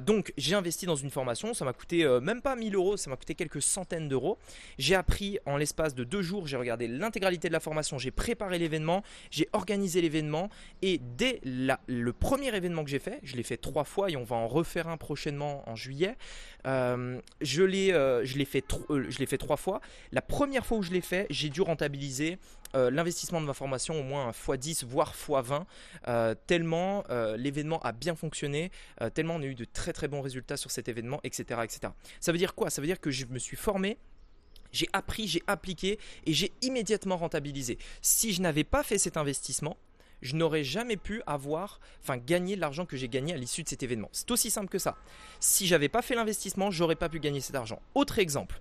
donc 0.01 0.33
j'ai 0.37 0.55
investi 0.55 0.85
dans 0.85 0.95
une 0.95 1.11
formation, 1.11 1.53
ça 1.53 1.65
m'a 1.65 1.73
coûté 1.73 2.05
même 2.21 2.41
pas 2.41 2.55
1000 2.55 2.75
euros, 2.75 2.97
ça 2.97 3.09
m'a 3.09 3.15
coûté 3.15 3.35
quelques 3.35 3.61
centaines 3.61 3.86
d'euros. 3.95 4.37
J'ai 4.77 4.95
appris 4.95 5.39
en 5.45 5.57
l'espace 5.57 5.95
de 5.95 6.03
deux 6.03 6.21
jours, 6.21 6.47
j'ai 6.47 6.57
regardé 6.57 6.87
l'intégralité 6.87 7.47
de 7.47 7.53
la 7.53 7.59
formation, 7.59 7.97
j'ai 7.97 8.11
préparé 8.11 8.59
l'événement, 8.59 9.03
j'ai 9.31 9.47
organisé 9.53 10.01
l'événement 10.01 10.49
et 10.81 10.99
dès 11.17 11.39
le 11.43 12.11
premier 12.11 12.55
événement 12.55 12.83
que 12.83 12.89
j'ai 12.89 12.99
fait, 12.99 13.19
je 13.23 13.35
l'ai 13.35 13.43
fait 13.43 13.57
trois 13.57 13.83
fois 13.83 14.09
et 14.09 14.17
on 14.17 14.23
va 14.23 14.35
en 14.35 14.47
refaire 14.47 14.87
un 14.87 14.97
prochainement 14.97 15.67
en 15.69 15.75
juillet. 15.75 16.15
Euh, 16.65 17.19
je 17.41 17.63
l'ai 17.63 17.93
euh, 17.93 18.25
fait, 18.45 18.63
euh, 18.89 19.09
fait 19.11 19.37
trois 19.37 19.57
fois. 19.57 19.81
La 20.11 20.21
première 20.21 20.65
fois 20.65 20.77
où 20.77 20.83
je 20.83 20.91
l'ai 20.91 21.01
fait, 21.01 21.27
j'ai 21.29 21.49
dû 21.49 21.61
rentabiliser 21.61 22.37
l'investissement 22.73 23.39
de 23.39 23.45
ma 23.45 23.53
formation 23.53 23.97
au 23.97 24.03
moins 24.03 24.29
x10 24.31 24.85
voire 24.85 25.15
x20 25.15 26.35
tellement 26.47 27.05
l'événement 27.37 27.79
a 27.79 27.93
bien 27.93 28.13
fonctionné 28.13 28.71
tellement 29.13 29.35
on 29.35 29.41
a 29.41 29.45
eu 29.45 29.55
de 29.55 29.63
très 29.63 29.93
très 29.93 30.09
bons 30.09 30.21
résultats 30.21 30.57
sur 30.57 30.69
cet 30.69 30.89
événement 30.89 31.21
etc 31.23 31.61
etc 31.63 31.93
ça 32.19 32.31
veut 32.33 32.37
dire 32.37 32.55
quoi? 32.55 32.69
Ça 32.69 32.81
veut 32.81 32.87
dire 32.87 32.99
que 32.99 33.09
je 33.09 33.25
me 33.27 33.39
suis 33.39 33.55
formé 33.55 33.76
j'ai 34.71 34.87
appris, 34.93 35.27
j'ai 35.27 35.43
appliqué 35.47 35.99
et 36.25 36.33
j'ai 36.33 36.51
immédiatement 36.61 37.17
rentabilisé. 37.17 37.77
Si 38.01 38.33
je 38.33 38.41
n'avais 38.41 38.63
pas 38.63 38.83
fait 38.83 38.97
cet 38.97 39.17
investissement, 39.17 39.77
je 40.21 40.35
n'aurais 40.35 40.63
jamais 40.63 40.97
pu 40.97 41.21
avoir, 41.27 41.79
enfin 42.01 42.17
gagner 42.17 42.55
l'argent 42.55 42.85
que 42.85 42.97
j'ai 42.97 43.07
gagné 43.07 43.33
à 43.33 43.37
l'issue 43.37 43.63
de 43.63 43.69
cet 43.69 43.83
événement. 43.83 44.09
C'est 44.11 44.31
aussi 44.31 44.49
simple 44.49 44.69
que 44.69 44.79
ça. 44.79 44.97
Si 45.39 45.67
j'avais 45.67 45.89
pas 45.89 46.01
fait 46.01 46.15
l'investissement, 46.15 46.71
j'aurais 46.71 46.95
pas 46.95 47.09
pu 47.09 47.19
gagner 47.19 47.39
cet 47.39 47.55
argent. 47.55 47.81
Autre 47.93 48.19
exemple, 48.19 48.59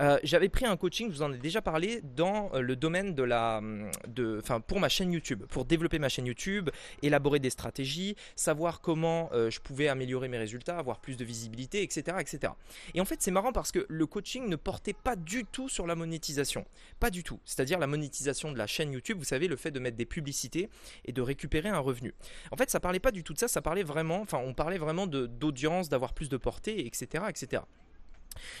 euh, 0.00 0.18
j'avais 0.22 0.48
pris 0.48 0.66
un 0.66 0.76
coaching, 0.76 1.08
je 1.10 1.16
vous 1.16 1.22
en 1.22 1.32
ai 1.32 1.38
déjà 1.38 1.62
parlé, 1.62 2.00
dans 2.02 2.50
euh, 2.54 2.60
le 2.60 2.76
domaine 2.76 3.14
de 3.14 3.22
la, 3.22 3.60
de, 4.08 4.38
enfin 4.40 4.60
pour 4.60 4.80
ma 4.80 4.88
chaîne 4.88 5.12
YouTube, 5.12 5.44
pour 5.46 5.64
développer 5.64 5.98
ma 5.98 6.08
chaîne 6.08 6.26
YouTube, 6.26 6.70
élaborer 7.02 7.38
des 7.38 7.50
stratégies, 7.50 8.16
savoir 8.36 8.80
comment 8.80 9.30
euh, 9.32 9.50
je 9.50 9.60
pouvais 9.60 9.88
améliorer 9.88 10.28
mes 10.28 10.38
résultats, 10.38 10.78
avoir 10.78 11.00
plus 11.00 11.16
de 11.16 11.24
visibilité, 11.24 11.82
etc., 11.82 12.16
etc. 12.20 12.52
Et 12.94 13.00
en 13.00 13.04
fait, 13.04 13.22
c'est 13.22 13.30
marrant 13.30 13.52
parce 13.52 13.72
que 13.72 13.86
le 13.88 14.06
coaching 14.06 14.48
ne 14.48 14.56
portait 14.56 14.94
pas 14.94 15.16
du 15.16 15.44
tout 15.44 15.68
sur 15.68 15.86
la 15.86 15.94
monétisation, 15.94 16.64
pas 16.98 17.10
du 17.10 17.22
tout. 17.22 17.38
C'est-à-dire 17.44 17.78
la 17.78 17.86
monétisation 17.86 18.52
de 18.52 18.58
la 18.58 18.66
chaîne 18.66 18.92
YouTube, 18.92 19.18
vous 19.18 19.24
savez, 19.24 19.48
le 19.48 19.56
fait 19.56 19.70
de 19.70 19.78
mettre 19.78 19.96
des 19.96 20.06
publicités 20.06 20.68
et 21.04 21.12
de 21.12 21.22
récupérer 21.22 21.68
un 21.68 21.78
revenu. 21.78 22.14
En 22.50 22.56
fait, 22.56 22.70
ça 22.70 22.80
parlait 22.80 23.00
pas 23.00 23.12
du 23.12 23.22
tout 23.22 23.32
de 23.32 23.38
ça, 23.38 23.48
ça 23.48 23.62
parlait 23.62 23.82
vraiment, 23.82 24.20
enfin, 24.20 24.38
on 24.44 24.54
parlait 24.54 24.78
vraiment 24.78 25.06
d'audience, 25.06 25.88
d'avoir 25.88 26.14
plus 26.14 26.28
de 26.28 26.36
portée, 26.36 26.86
etc., 26.86 27.24
etc. 27.28 27.62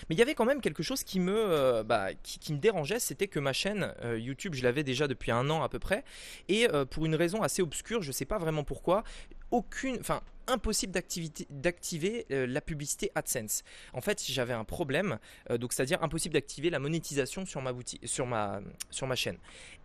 Mais 0.08 0.14
il 0.14 0.18
y 0.18 0.22
avait 0.22 0.34
quand 0.34 0.44
même 0.44 0.60
quelque 0.60 0.82
chose 0.82 1.04
qui 1.04 1.20
me, 1.20 1.34
euh, 1.34 1.82
bah, 1.82 2.08
qui, 2.22 2.52
me 2.52 2.58
dérangeait, 2.58 2.98
c'était 2.98 3.28
que 3.28 3.38
ma 3.38 3.52
chaîne 3.52 3.92
euh, 4.02 4.18
YouTube, 4.18 4.54
je 4.54 4.62
l'avais 4.62 4.82
déjà 4.82 5.08
depuis 5.08 5.30
un 5.30 5.48
an 5.50 5.62
à 5.62 5.68
peu 5.68 5.78
près, 5.78 6.04
et 6.48 6.68
euh, 6.70 6.84
pour 6.84 7.06
une 7.06 7.14
raison 7.14 7.42
assez 7.42 7.62
obscure, 7.62 8.02
je 8.02 8.08
ne 8.08 8.12
sais 8.12 8.24
pas 8.24 8.38
vraiment 8.38 8.64
pourquoi, 8.64 9.04
aucune, 9.50 9.96
enfin 10.00 10.20
impossible 10.46 10.92
d'activer 11.50 12.26
euh, 12.30 12.46
la 12.46 12.60
publicité 12.60 13.10
AdSense. 13.14 13.62
En 13.92 14.00
fait, 14.00 14.22
j'avais 14.26 14.52
un 14.52 14.64
problème, 14.64 15.18
euh, 15.50 15.58
donc 15.58 15.72
c'est-à-dire 15.72 16.02
impossible 16.02 16.34
d'activer 16.34 16.70
la 16.70 16.78
monétisation 16.78 17.46
sur 17.46 17.62
ma 17.62 17.72
boutique, 17.72 18.00
sur 18.06 18.26
ma 18.26 18.60
chaîne. 19.14 19.38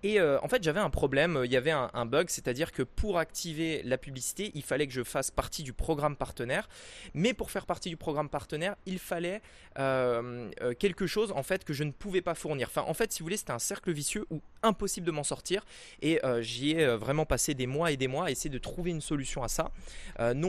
Et 0.03 0.19
euh, 0.19 0.39
en 0.41 0.47
fait, 0.47 0.63
j'avais 0.63 0.79
un 0.79 0.89
problème, 0.89 1.41
il 1.43 1.51
y 1.51 1.57
avait 1.57 1.71
un, 1.71 2.05
bug, 2.05 2.29
c'est-à-dire 2.29 2.71
que 2.71 2.83
pour 2.83 3.17
activer 3.17 3.83
la 3.83 3.97
publicité, 3.97 4.51
il 4.55 4.63
fallait 4.63 4.87
que 4.87 4.93
je 4.93 5.03
fasse 5.03 5.29
partie 5.29 5.63
du 5.63 5.73
programme 5.73 6.15
partenaire, 6.15 6.69
mais 7.13 7.33
pour 7.33 7.51
faire 7.51 7.65
partie 7.65 7.89
du 7.89 7.97
programme 7.97 8.29
partenaire, 8.29 8.75
il 8.85 8.99
fallait 8.99 9.41
quelque 9.75 11.07
chose 11.07 11.31
en 11.35 11.43
fait 11.43 11.63
que 11.63 11.73
je 11.73 11.83
ne 11.83 11.91
pouvais 11.91 12.21
pas 12.21 12.35
fournir. 12.35 12.67
Enfin, 12.69 12.83
en 12.87 12.93
fait, 12.93 13.11
si 13.11 13.19
vous 13.19 13.25
voulez, 13.25 13.37
c'était 13.37 13.51
un 13.51 13.59
cercle 13.59 13.91
vicieux 13.91 14.25
où 14.29 14.41
impossible 14.63 15.05
de 15.05 15.11
m'en 15.11 15.23
sortir, 15.23 15.65
et 16.01 16.19
j'y 16.39 16.71
ai 16.71 16.95
vraiment 16.95 17.25
passé 17.25 17.53
des 17.53 17.67
mois 17.67 17.91
et 17.91 17.97
des 17.97 18.07
mois 18.07 18.25
à 18.25 18.31
essayer 18.31 18.49
de 18.49 18.57
trouver 18.57 18.91
une 18.91 19.01
solution 19.01 19.43
à 19.43 19.47
ça. 19.47 19.71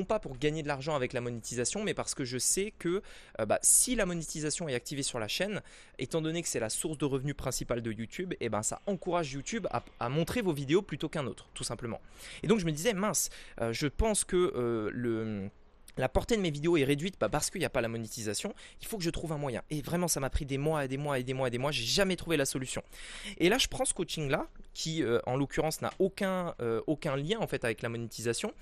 Pas 0.05 0.19
pour 0.19 0.39
gagner 0.39 0.63
de 0.63 0.69
l'argent 0.69 0.95
avec 0.95 1.13
la 1.13 1.21
monétisation, 1.21 1.83
mais 1.83 1.95
parce 1.95 2.15
que 2.15 2.25
je 2.25 2.39
sais 2.39 2.73
que 2.79 3.03
euh, 3.41 3.47
bah, 3.47 3.59
si 3.63 3.95
la 3.95 4.07
monétisation 4.07 4.69
est 4.69 4.75
activée 4.75 5.03
sur 5.03 5.19
la 5.19 5.29
chaîne, 5.29 5.63
étant 5.99 6.21
donné 6.21 6.43
que 6.43 6.49
c'est 6.49 6.61
la 6.61 6.71
source 6.71 6.99
de 6.99 7.05
revenus 7.05 7.37
principale 7.37 7.83
de 7.83 7.93
YouTube, 7.93 8.33
et 8.35 8.47
eh 8.47 8.49
ben 8.49 8.63
ça 8.63 8.81
encourage 8.87 9.33
YouTube 9.33 9.67
à, 9.71 10.09
montrer 10.09 10.43
vos 10.43 10.53
vidéos 10.53 10.83
plutôt 10.83 11.09
qu'un 11.09 11.27
autre, 11.27 11.49
tout 11.55 11.65
simplement. 11.65 12.01
Et 12.43 12.47
donc 12.47 12.59
je 12.59 12.67
me 12.67 12.73
disais, 12.73 12.93
mince, 12.93 13.31
euh, 13.61 13.73
je 13.73 13.87
pense 13.87 14.25
que 14.25 14.37
euh, 14.37 14.91
le 14.93 15.51
la 15.97 16.09
portée 16.09 16.37
de 16.37 16.43
mes 16.43 16.51
vidéos 16.51 16.77
est 16.77 16.85
réduite 16.85 17.17
parce 17.17 17.51
qu'il 17.51 17.61
n'y 17.61 17.65
a 17.65 17.71
pas 17.71 17.81
la 17.81 17.89
monétisation. 17.89 18.55
Il 18.81 18.87
faut 18.87 18.99
que 18.99 19.05
je 19.05 19.11
trouve 19.11 19.33
un 19.33 19.39
moyen. 19.39 19.63
Et 19.71 19.83
vraiment, 19.83 20.09
ça 20.09 20.21
m'a 20.21 20.31
pris 20.31 20.47
des 20.47 20.59
mois 20.59 20.85
et 20.85 20.89
des 20.89 20.97
mois 20.97 21.19
et 21.19 21.23
des 21.23 21.35
mois 21.35 21.49
et 21.49 21.51
des 21.51 21.59
mois. 21.59 21.71
J'ai 21.71 21.85
jamais 21.85 22.17
trouvé 22.17 22.37
la 22.37 22.45
solution. 22.45 22.83
Et 23.39 23.49
là, 23.49 23.59
je 23.59 23.69
prends 23.69 23.85
ce 23.85 23.95
coaching-là, 23.95 24.49
qui 24.73 25.03
euh, 25.03 25.21
en 25.27 25.37
l'occurrence 25.37 25.83
n'a 25.83 25.93
aucun, 25.99 26.55
euh, 26.61 26.81
aucun 26.87 27.17
lien 27.17 27.39
en 27.41 27.47
fait 27.47 27.65
avec 27.65 27.83
la 27.83 27.89
monétisation. 27.89 28.53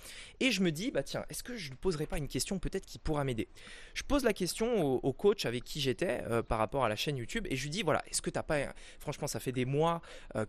Et 0.41 0.51
je 0.51 0.63
me 0.63 0.73
dis, 0.73 0.91
bah 0.91 1.03
tiens, 1.03 1.25
est-ce 1.31 1.43
que 1.43 1.57
je 1.57 1.71
ne 1.71 1.77
poserai 1.77 2.07
pas 2.07 2.19
une 2.19 2.29
question 2.29 2.59
peut-être 2.59 2.87
qui 2.87 2.99
pourra 2.99 3.25
m'aider? 3.25 3.49
Je 3.95 4.03
pose 4.03 4.25
la 4.25 4.33
question 4.33 4.83
au, 4.83 5.13
coach 5.13 5.47
avec 5.47 5.65
qui 5.65 5.81
j'étais 5.81 6.23
euh, 6.29 6.43
par 6.43 6.59
rapport 6.59 6.85
à 6.85 6.89
la 6.89 6.97
chaîne 6.97 7.17
YouTube 7.17 7.47
et 7.51 7.57
je 7.57 7.63
lui 7.63 7.71
dis, 7.71 7.83
voilà, 7.83 8.05
est-ce 8.09 8.23
que 8.23 8.31
tu 8.31 8.39
n'as 8.39 8.43
pas, 8.43 8.59
franchement, 9.01 9.27
ça 9.27 9.41
fait 9.41 9.53
des 9.53 9.65
mois 9.65 10.01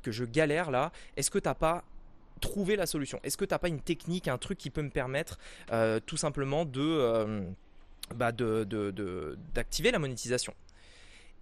que 0.01 0.11
je 0.11 0.25
galère 0.25 0.69
là, 0.69 0.91
est-ce 1.17 1.31
que 1.31 1.39
tu 1.39 1.47
n'as 1.47 1.55
pas 1.55 1.83
trouver 2.39 2.75
la 2.75 2.85
solution 2.85 3.19
Est-ce 3.23 3.37
que 3.37 3.45
tu 3.45 3.53
n'as 3.53 3.59
pas 3.59 3.67
une 3.67 3.81
technique, 3.81 4.27
un 4.27 4.37
truc 4.37 4.57
qui 4.57 4.69
peut 4.69 4.81
me 4.81 4.89
permettre 4.89 5.37
euh, 5.71 5.99
tout 6.05 6.17
simplement 6.17 6.65
euh, 6.75 7.49
bah, 8.15 8.31
de, 8.31 9.37
d'activer 9.53 9.91
la 9.91 9.99
monétisation? 9.99 10.53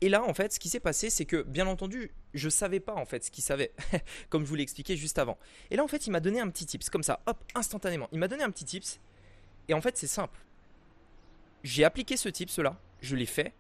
Et 0.02 0.10
là, 0.10 0.24
en 0.24 0.34
fait, 0.34 0.54
ce 0.54 0.60
qui 0.60 0.70
s'est 0.70 0.80
passé, 0.80 1.10
c'est 1.10 1.26
que, 1.26 1.42
bien 1.42 1.66
entendu, 1.66 2.12
je 2.36 2.46
ne 2.46 2.52
savais 2.52 2.80
pas 2.80 2.94
en 2.94 3.06
fait 3.06 3.24
ce 3.24 3.32
qu'il 3.32 3.44
savait, 3.44 3.72
comme 4.30 4.44
je 4.44 4.50
vous 4.50 4.56
l'ai 4.56 4.64
expliqué 4.64 4.96
juste 4.96 5.18
avant. 5.18 5.38
Et 5.72 5.76
là, 5.76 5.84
en 5.84 5.88
fait, 5.88 6.06
il 6.06 6.12
m'a 6.12 6.20
donné 6.20 6.40
un 6.40 6.50
petit 6.50 6.68
tips, 6.68 6.90
comme 6.90 7.04
ça, 7.04 7.20
hop, 7.26 7.38
instantanément. 7.56 8.08
Il 8.12 8.20
m'a 8.20 8.28
donné 8.28 8.44
un 8.44 8.52
petit 8.52 8.66
tips, 8.66 9.00
et 9.68 9.74
en 9.74 9.82
fait, 9.82 9.98
c'est 9.98 10.08
simple. 10.08 10.40
J'ai 11.64 11.84
appliqué 11.84 12.16
ce 12.16 12.30
tips 12.30 12.60
là, 12.60 12.80
je 13.02 13.16
l'ai 13.16 13.26
fait, 13.26 13.54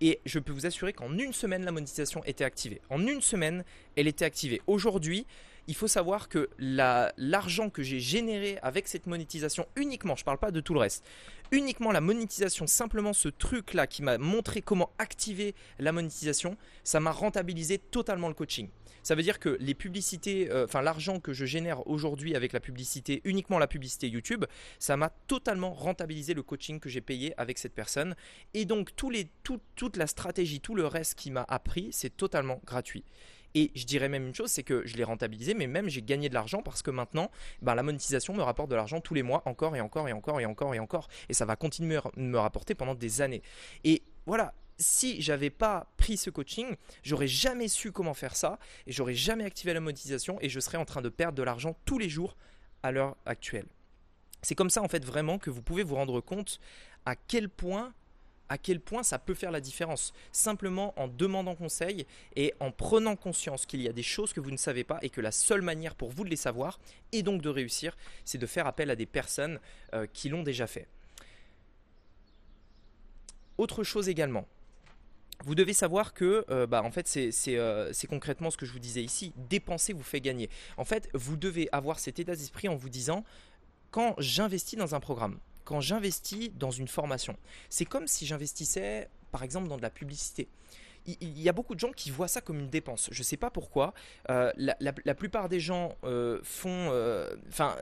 et 0.00 0.20
je 0.24 0.38
peux 0.38 0.52
vous 0.52 0.66
assurer 0.66 0.92
qu'en 0.92 1.16
une 1.18 1.32
semaine, 1.32 1.64
la 1.64 1.72
monétisation 1.72 2.24
était 2.24 2.44
activée. 2.44 2.80
En 2.88 3.06
une 3.06 3.20
semaine, 3.20 3.64
elle 3.96 4.08
était 4.08 4.24
activée. 4.24 4.62
Aujourd'hui, 4.66 5.26
il 5.66 5.74
faut 5.74 5.88
savoir 5.88 6.28
que 6.28 6.48
l'argent 6.58 7.70
que 7.70 7.82
j'ai 7.82 8.00
généré 8.00 8.58
avec 8.62 8.88
cette 8.88 9.06
monétisation 9.06 9.66
uniquement, 9.76 10.16
je 10.16 10.22
ne 10.22 10.26
parle 10.26 10.38
pas 10.38 10.50
de 10.50 10.60
tout 10.60 10.74
le 10.74 10.80
reste, 10.80 11.04
uniquement 11.52 11.92
la 11.92 12.00
monétisation, 12.00 12.66
simplement 12.66 13.12
ce 13.12 13.28
truc-là 13.28 13.86
qui 13.86 14.02
m'a 14.02 14.18
montré 14.18 14.62
comment 14.62 14.90
activer 14.98 15.54
la 15.78 15.92
monétisation, 15.92 16.56
ça 16.84 17.00
m'a 17.00 17.12
rentabilisé 17.12 17.78
totalement 17.78 18.28
le 18.28 18.34
coaching. 18.34 18.68
Ça 19.02 19.14
veut 19.14 19.22
dire 19.22 19.38
que 19.38 19.56
les 19.60 19.74
publicités, 19.74 20.50
euh, 20.50 20.64
enfin 20.64 20.82
l'argent 20.82 21.20
que 21.20 21.32
je 21.32 21.46
génère 21.46 21.86
aujourd'hui 21.88 22.34
avec 22.34 22.52
la 22.52 22.60
publicité, 22.60 23.22
uniquement 23.24 23.58
la 23.58 23.66
publicité 23.66 24.08
YouTube, 24.08 24.44
ça 24.78 24.96
m'a 24.96 25.10
totalement 25.26 25.72
rentabilisé 25.72 26.34
le 26.34 26.42
coaching 26.42 26.80
que 26.80 26.88
j'ai 26.88 27.00
payé 27.00 27.32
avec 27.38 27.58
cette 27.58 27.74
personne. 27.74 28.14
Et 28.52 28.64
donc 28.64 28.90
toute 28.94 29.96
la 29.96 30.06
stratégie, 30.06 30.60
tout 30.60 30.74
le 30.74 30.86
reste 30.86 31.14
qui 31.14 31.30
m'a 31.30 31.44
appris, 31.48 31.88
c'est 31.92 32.14
totalement 32.14 32.60
gratuit. 32.66 33.04
Et 33.54 33.70
je 33.74 33.84
dirais 33.84 34.08
même 34.08 34.26
une 34.26 34.34
chose, 34.34 34.50
c'est 34.50 34.62
que 34.62 34.86
je 34.86 34.96
l'ai 34.96 35.04
rentabilisé, 35.04 35.54
mais 35.54 35.66
même 35.66 35.88
j'ai 35.88 36.02
gagné 36.02 36.28
de 36.28 36.34
l'argent 36.34 36.62
parce 36.62 36.82
que 36.82 36.90
maintenant, 36.90 37.30
ben, 37.62 37.74
la 37.74 37.82
monétisation 37.82 38.34
me 38.34 38.42
rapporte 38.42 38.70
de 38.70 38.76
l'argent 38.76 39.00
tous 39.00 39.14
les 39.14 39.22
mois, 39.22 39.42
encore 39.44 39.74
et 39.76 39.80
encore 39.80 40.08
et 40.08 40.12
encore 40.12 40.40
et 40.40 40.46
encore 40.46 40.74
et 40.74 40.78
encore. 40.78 41.08
Et 41.28 41.34
ça 41.34 41.44
va 41.44 41.56
continuer 41.56 41.96
à 41.96 42.02
me 42.16 42.38
rapporter 42.38 42.74
pendant 42.74 42.94
des 42.94 43.22
années. 43.22 43.42
Et 43.84 44.02
voilà, 44.26 44.54
si 44.78 45.20
j'avais 45.20 45.50
pas 45.50 45.86
pris 45.96 46.16
ce 46.16 46.30
coaching, 46.30 46.76
j'aurais 47.02 47.26
jamais 47.26 47.68
su 47.68 47.92
comment 47.92 48.14
faire 48.14 48.34
ça 48.34 48.58
et 48.86 48.92
j'aurais 48.92 49.14
jamais 49.14 49.44
activé 49.44 49.74
la 49.74 49.80
monétisation 49.80 50.38
et 50.40 50.48
je 50.48 50.60
serais 50.60 50.78
en 50.78 50.84
train 50.84 51.02
de 51.02 51.08
perdre 51.08 51.36
de 51.36 51.42
l'argent 51.42 51.76
tous 51.84 51.98
les 51.98 52.08
jours 52.08 52.36
à 52.82 52.90
l'heure 52.90 53.16
actuelle. 53.26 53.66
C'est 54.42 54.54
comme 54.54 54.70
ça 54.70 54.82
en 54.82 54.88
fait 54.88 55.04
vraiment 55.04 55.38
que 55.38 55.50
vous 55.50 55.62
pouvez 55.62 55.82
vous 55.82 55.96
rendre 55.96 56.20
compte 56.20 56.60
à 57.04 57.14
quel 57.14 57.48
point 57.48 57.92
à 58.50 58.58
quel 58.58 58.80
point 58.80 59.02
ça 59.02 59.18
peut 59.18 59.32
faire 59.32 59.50
la 59.50 59.62
différence. 59.62 60.12
Simplement 60.32 60.92
en 61.00 61.08
demandant 61.08 61.54
conseil 61.54 62.04
et 62.36 62.52
en 62.60 62.70
prenant 62.70 63.16
conscience 63.16 63.64
qu'il 63.64 63.80
y 63.80 63.88
a 63.88 63.92
des 63.92 64.02
choses 64.02 64.34
que 64.34 64.40
vous 64.40 64.50
ne 64.50 64.58
savez 64.58 64.84
pas 64.84 64.98
et 65.00 65.08
que 65.08 65.22
la 65.22 65.32
seule 65.32 65.62
manière 65.62 65.94
pour 65.94 66.10
vous 66.10 66.24
de 66.24 66.28
les 66.28 66.36
savoir 66.36 66.78
et 67.12 67.22
donc 67.22 67.40
de 67.40 67.48
réussir, 67.48 67.96
c'est 68.24 68.38
de 68.38 68.46
faire 68.46 68.66
appel 68.66 68.90
à 68.90 68.96
des 68.96 69.06
personnes 69.06 69.58
euh, 69.94 70.06
qui 70.12 70.28
l'ont 70.28 70.42
déjà 70.42 70.66
fait. 70.66 70.88
Autre 73.56 73.84
chose 73.84 74.08
également, 74.08 74.46
vous 75.44 75.54
devez 75.54 75.72
savoir 75.72 76.12
que, 76.12 76.44
euh, 76.50 76.66
bah, 76.66 76.82
en 76.82 76.90
fait, 76.90 77.10
euh, 77.48 77.90
c'est 77.92 78.06
concrètement 78.06 78.50
ce 78.50 78.56
que 78.56 78.66
je 78.66 78.72
vous 78.72 78.78
disais 78.78 79.02
ici. 79.02 79.32
Dépenser 79.48 79.92
vous 79.92 80.02
fait 80.02 80.20
gagner. 80.20 80.50
En 80.76 80.84
fait, 80.84 81.08
vous 81.14 81.36
devez 81.36 81.68
avoir 81.72 81.98
cet 81.98 82.18
état 82.18 82.34
d'esprit 82.34 82.68
en 82.68 82.76
vous 82.76 82.88
disant, 82.88 83.24
quand 83.90 84.14
j'investis 84.18 84.78
dans 84.78 84.94
un 84.94 85.00
programme, 85.00 85.38
quand 85.64 85.80
j'investis 85.80 86.50
dans 86.54 86.70
une 86.70 86.88
formation, 86.88 87.36
c'est 87.68 87.84
comme 87.84 88.06
si 88.06 88.26
j'investissais 88.26 89.08
par 89.30 89.42
exemple 89.42 89.68
dans 89.68 89.76
de 89.76 89.82
la 89.82 89.90
publicité 89.90 90.48
il 91.06 91.40
y 91.40 91.48
a 91.48 91.52
beaucoup 91.52 91.74
de 91.74 91.80
gens 91.80 91.92
qui 91.92 92.10
voient 92.10 92.28
ça 92.28 92.40
comme 92.40 92.58
une 92.58 92.68
dépense. 92.68 93.08
Je 93.10 93.20
ne 93.20 93.24
sais 93.24 93.36
pas 93.36 93.50
pourquoi. 93.50 93.94
Euh, 94.28 94.52
la, 94.56 95.14
plupart 95.14 95.48
des 95.48 95.60
gens 95.60 95.96
euh, 96.04 96.40
font, 96.42 96.88
euh, 96.90 97.34
enfin, 97.48 97.76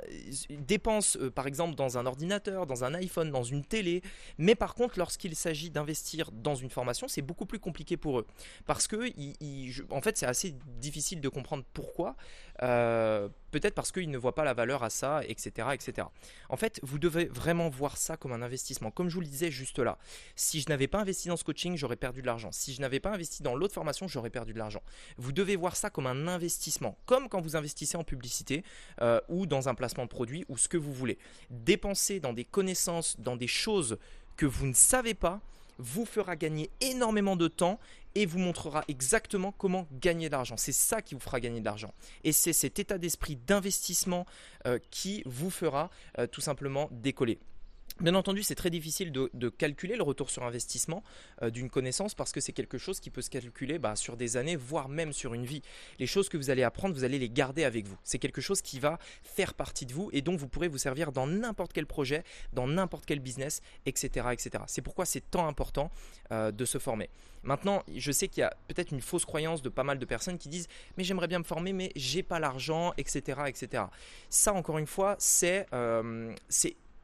dépensent 0.51 1.19
par 1.35 1.47
exemple 1.47 1.75
dans 1.75 1.99
un 1.99 2.07
ordinateur, 2.07 2.67
dans 2.67 2.85
un 2.85 2.95
iPhone, 2.95 3.31
dans 3.31 3.43
une 3.43 3.65
télé. 3.65 4.03
Mais 4.39 4.55
par 4.55 4.75
contre, 4.75 4.99
lorsqu'il 4.99 5.35
s'agit 5.35 5.71
d'investir 5.71 6.31
dans 6.33 6.55
une 6.55 6.71
formation, 6.71 7.09
c'est 7.09 7.23
beaucoup 7.23 7.47
plus 7.47 7.59
compliqué 7.59 7.97
pour 7.97 8.21
eux. 8.21 8.27
Parce 8.67 8.87
que, 8.87 9.11
en 9.91 10.01
fait, 10.01 10.17
c'est 10.17 10.27
assez 10.27 10.55
difficile 10.81 11.21
de 11.21 11.29
comprendre 11.29 11.65
pourquoi. 11.73 12.17
Peut-être 13.51 13.75
parce 13.75 13.93
qu'ils 13.93 14.11
ne 14.11 14.19
voient 14.19 14.35
pas 14.35 14.45
la 14.45 14.55
valeur 14.55 14.83
à 14.83 14.91
ça, 14.91 15.23
etc., 15.27 15.69
etc. 15.73 16.07
En 16.49 16.57
fait, 16.57 16.81
vous 16.83 16.99
devez 16.99 17.27
vraiment 17.27 17.69
voir 17.69 17.97
ça 17.97 18.17
comme 18.17 18.33
un 18.33 18.43
investissement. 18.43 18.91
Comme 18.91 19.09
je 19.09 19.15
vous 19.15 19.21
le 19.21 19.27
disais 19.27 19.51
juste 19.51 19.79
là, 19.79 19.99
si 20.37 20.61
je 20.61 20.69
n'avais 20.69 20.87
pas 20.87 21.01
investi 21.01 21.29
dans 21.29 21.37
ce 21.37 21.45
coaching, 21.45 21.77
j'aurais 21.77 21.97
perdu 21.97 22.23
de 22.23 22.27
l'argent. 22.27 22.51
Si 22.53 22.75
je 22.75 22.81
n'avais 22.81 23.01
pas 23.01 23.13
investi 23.13 23.43
dans 23.43 23.55
l'autre 23.55 23.75
formation, 23.75 24.09
j'aurais 24.09 24.31
perdu 24.31 24.53
de 24.53 24.59
l'argent. 24.59 24.83
Vous 25.17 25.33
devez 25.33 25.57
voir 25.57 25.77
ça 25.77 25.91
comme 25.91 26.07
un 26.07 26.29
investissement, 26.29 26.99
comme 27.07 27.29
quand 27.29 27.41
vous 27.41 27.57
investissez 27.57 27.97
en 27.97 28.05
publicité 28.05 28.65
euh, 29.01 29.21
ou 29.29 29.47
dans 29.47 29.69
un 29.69 29.75
placement 29.75 30.05
de 30.05 30.11
produit 30.11 30.45
ou 30.49 30.57
ce 30.59 30.69
que 30.69 30.77
vous 30.77 30.93
voulez. 30.93 31.19
Dépenser 31.51 32.21
dans 32.21 32.33
des 32.33 32.45
connaissances, 32.45 33.19
dans 33.19 33.37
des 33.37 33.47
choses 33.47 33.99
que 34.37 34.47
vous 34.47 34.67
ne 34.67 34.75
savez 34.75 35.15
pas, 35.15 35.41
vous 35.79 36.05
fera 36.05 36.37
gagner 36.37 36.71
énormément 36.81 37.37
de 37.37 37.49
temps 37.49 37.79
et 38.15 38.27
vous 38.27 38.39
montrera 38.39 38.85
exactement 38.89 39.53
comment 39.53 39.87
gagner 39.93 40.29
de 40.29 40.33
l'argent. 40.33 40.57
C'est 40.57 40.73
ça 40.73 41.03
qui 41.03 41.15
vous 41.15 41.21
fera 41.21 41.41
gagner 41.41 41.61
de 41.61 41.65
l'argent. 41.65 41.95
Et 42.25 42.33
c'est 42.33 42.53
cet 42.53 42.79
état 42.79 42.99
d'esprit 42.99 43.37
d'investissement 43.37 44.27
euh, 44.67 44.79
qui 44.91 45.23
vous 45.27 45.51
fera 45.51 45.91
euh, 46.19 46.27
tout 46.27 46.41
simplement 46.41 46.89
décoller. 46.91 47.39
Bien 48.01 48.15
entendu, 48.15 48.45
c'est 48.45 48.55
très 48.55 48.71
difficile 48.71 49.11
de, 49.11 49.49
calculer 49.49 49.97
le 49.97 50.05
retour 50.05 50.31
sur 50.31 50.45
investissement 50.45 51.03
euh, 51.43 51.51
d'une 51.51 51.69
connaissance 51.69 52.15
parce 52.15 52.31
que 52.31 52.41
c'est 52.41 52.53
quelque 52.53 52.79
chose 52.79 53.01
qui 53.01 53.11
peut 53.11 53.23
se 53.23 53.31
calculer 53.31 53.81
bah, 53.81 53.97
sur 53.97 54.17
des 54.17 54.37
années, 54.37 54.55
voire 54.55 54.89
même 54.89 55.13
sur 55.13 55.35
une 55.35 55.45
vie. 55.45 55.63
Les 55.99 56.07
choses 56.07 56.29
que 56.29 56.37
vous 56.37 56.51
allez 56.51 56.63
apprendre, 56.63 56.95
vous 56.95 57.03
allez 57.03 57.19
les 57.19 57.29
garder 57.29 57.65
avec 57.65 57.89
vous. 57.89 57.97
C'est 58.05 58.21
quelque 58.21 58.41
chose 58.41 58.63
qui 58.63 58.79
va 58.79 59.01
faire 59.25 59.53
partie 59.53 59.85
de 59.85 59.93
vous 59.93 60.11
et 60.13 60.23
dont 60.23 60.37
vous 60.37 60.47
pourrez 60.47 60.69
vous 60.69 60.79
servir 60.79 61.11
dans 61.11 61.27
n'importe 61.27 61.73
quel 61.73 61.87
projet, 61.87 62.23
dans 62.53 62.69
n'importe 62.69 63.05
quel 63.05 63.19
business, 63.19 63.63
etc. 63.85 64.29
etc. 64.31 64.63
C'est 64.69 64.83
pourquoi 64.83 65.05
c'est 65.05 65.29
tant 65.29 65.49
important 65.49 65.91
euh, 66.31 66.53
de 66.53 66.65
se 66.65 66.79
former. 66.79 67.11
Maintenant, 67.43 67.83
je 67.93 68.13
sais 68.13 68.29
qu'il 68.29 68.43
y 68.43 68.45
a 68.45 68.57
peut-être 68.69 68.93
une 68.93 69.01
fausse 69.01 69.25
croyance 69.25 69.61
de 69.61 69.71
pas 69.71 69.83
mal 69.83 69.99
de 69.99 70.05
personnes 70.05 70.39
qui 70.39 70.49
disent 70.49 70.69
mais 70.97 71.03
j'aimerais 71.03 71.27
bien 71.27 71.41
me 71.41 71.45
former 71.45 71.73
mais 71.73 71.91
j'ai 71.97 72.23
pas 72.23 72.39
l'argent, 72.39 72.93
etc., 72.97 73.41
etc. 73.49 73.83
Ça, 74.31 74.53
encore 74.53 74.79
une 74.79 74.87
fois, 74.87 75.17
c'est 75.19 75.67
euh, 75.73 76.33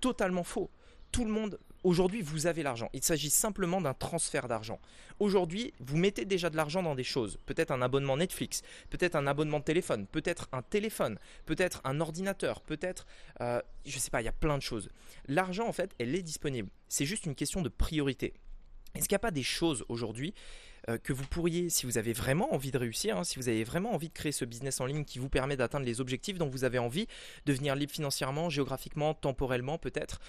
totalement 0.00 0.44
faux 0.44 0.70
tout 1.14 1.24
le 1.24 1.30
monde, 1.30 1.60
aujourd'hui, 1.84 2.22
vous 2.22 2.48
avez 2.48 2.64
l'argent. 2.64 2.90
Il 2.92 3.04
s'agit 3.04 3.30
simplement 3.30 3.80
d'un 3.80 3.94
transfert 3.94 4.48
d'argent. 4.48 4.80
Aujourd'hui, 5.20 5.72
vous 5.78 5.96
mettez 5.96 6.24
déjà 6.24 6.50
de 6.50 6.56
l'argent 6.56 6.82
dans 6.82 6.96
des 6.96 7.04
choses. 7.04 7.38
Peut-être 7.46 7.70
un 7.70 7.82
abonnement 7.82 8.16
Netflix, 8.16 8.62
peut-être 8.90 9.14
un 9.14 9.28
abonnement 9.28 9.60
de 9.60 9.64
téléphone, 9.64 10.08
peut-être 10.08 10.48
un 10.50 10.62
téléphone, 10.62 11.20
peut-être 11.46 11.80
un 11.84 12.00
ordinateur, 12.00 12.62
peut-être, 12.62 13.06
euh, 13.40 13.62
je 13.86 13.94
ne 13.94 14.00
sais 14.00 14.10
pas, 14.10 14.22
il 14.22 14.24
y 14.24 14.28
a 14.28 14.32
plein 14.32 14.58
de 14.58 14.62
choses. 14.62 14.88
L'argent, 15.28 15.68
en 15.68 15.72
fait, 15.72 15.94
elle 16.00 16.16
est 16.16 16.22
disponible. 16.22 16.68
C'est 16.88 17.06
juste 17.06 17.26
une 17.26 17.36
question 17.36 17.62
de 17.62 17.68
priorité. 17.68 18.34
Est-ce 18.96 19.08
qu'il 19.08 19.14
n'y 19.14 19.18
a 19.18 19.20
pas 19.20 19.30
des 19.30 19.44
choses 19.44 19.84
aujourd'hui 19.88 20.34
euh, 20.88 20.98
que 20.98 21.12
vous 21.12 21.26
pourriez, 21.28 21.70
si 21.70 21.86
vous 21.86 21.96
avez 21.96 22.12
vraiment 22.12 22.52
envie 22.52 22.72
de 22.72 22.78
réussir, 22.78 23.18
hein, 23.18 23.22
si 23.22 23.36
vous 23.38 23.48
avez 23.48 23.62
vraiment 23.62 23.94
envie 23.94 24.08
de 24.08 24.14
créer 24.14 24.32
ce 24.32 24.44
business 24.44 24.80
en 24.80 24.86
ligne 24.86 25.04
qui 25.04 25.20
vous 25.20 25.28
permet 25.28 25.56
d'atteindre 25.56 25.86
les 25.86 26.00
objectifs 26.00 26.38
dont 26.38 26.48
vous 26.48 26.64
avez 26.64 26.80
envie, 26.80 27.06
devenir 27.46 27.76
libre 27.76 27.92
financièrement, 27.92 28.50
géographiquement, 28.50 29.14
temporellement 29.14 29.78
peut-être, 29.78 30.20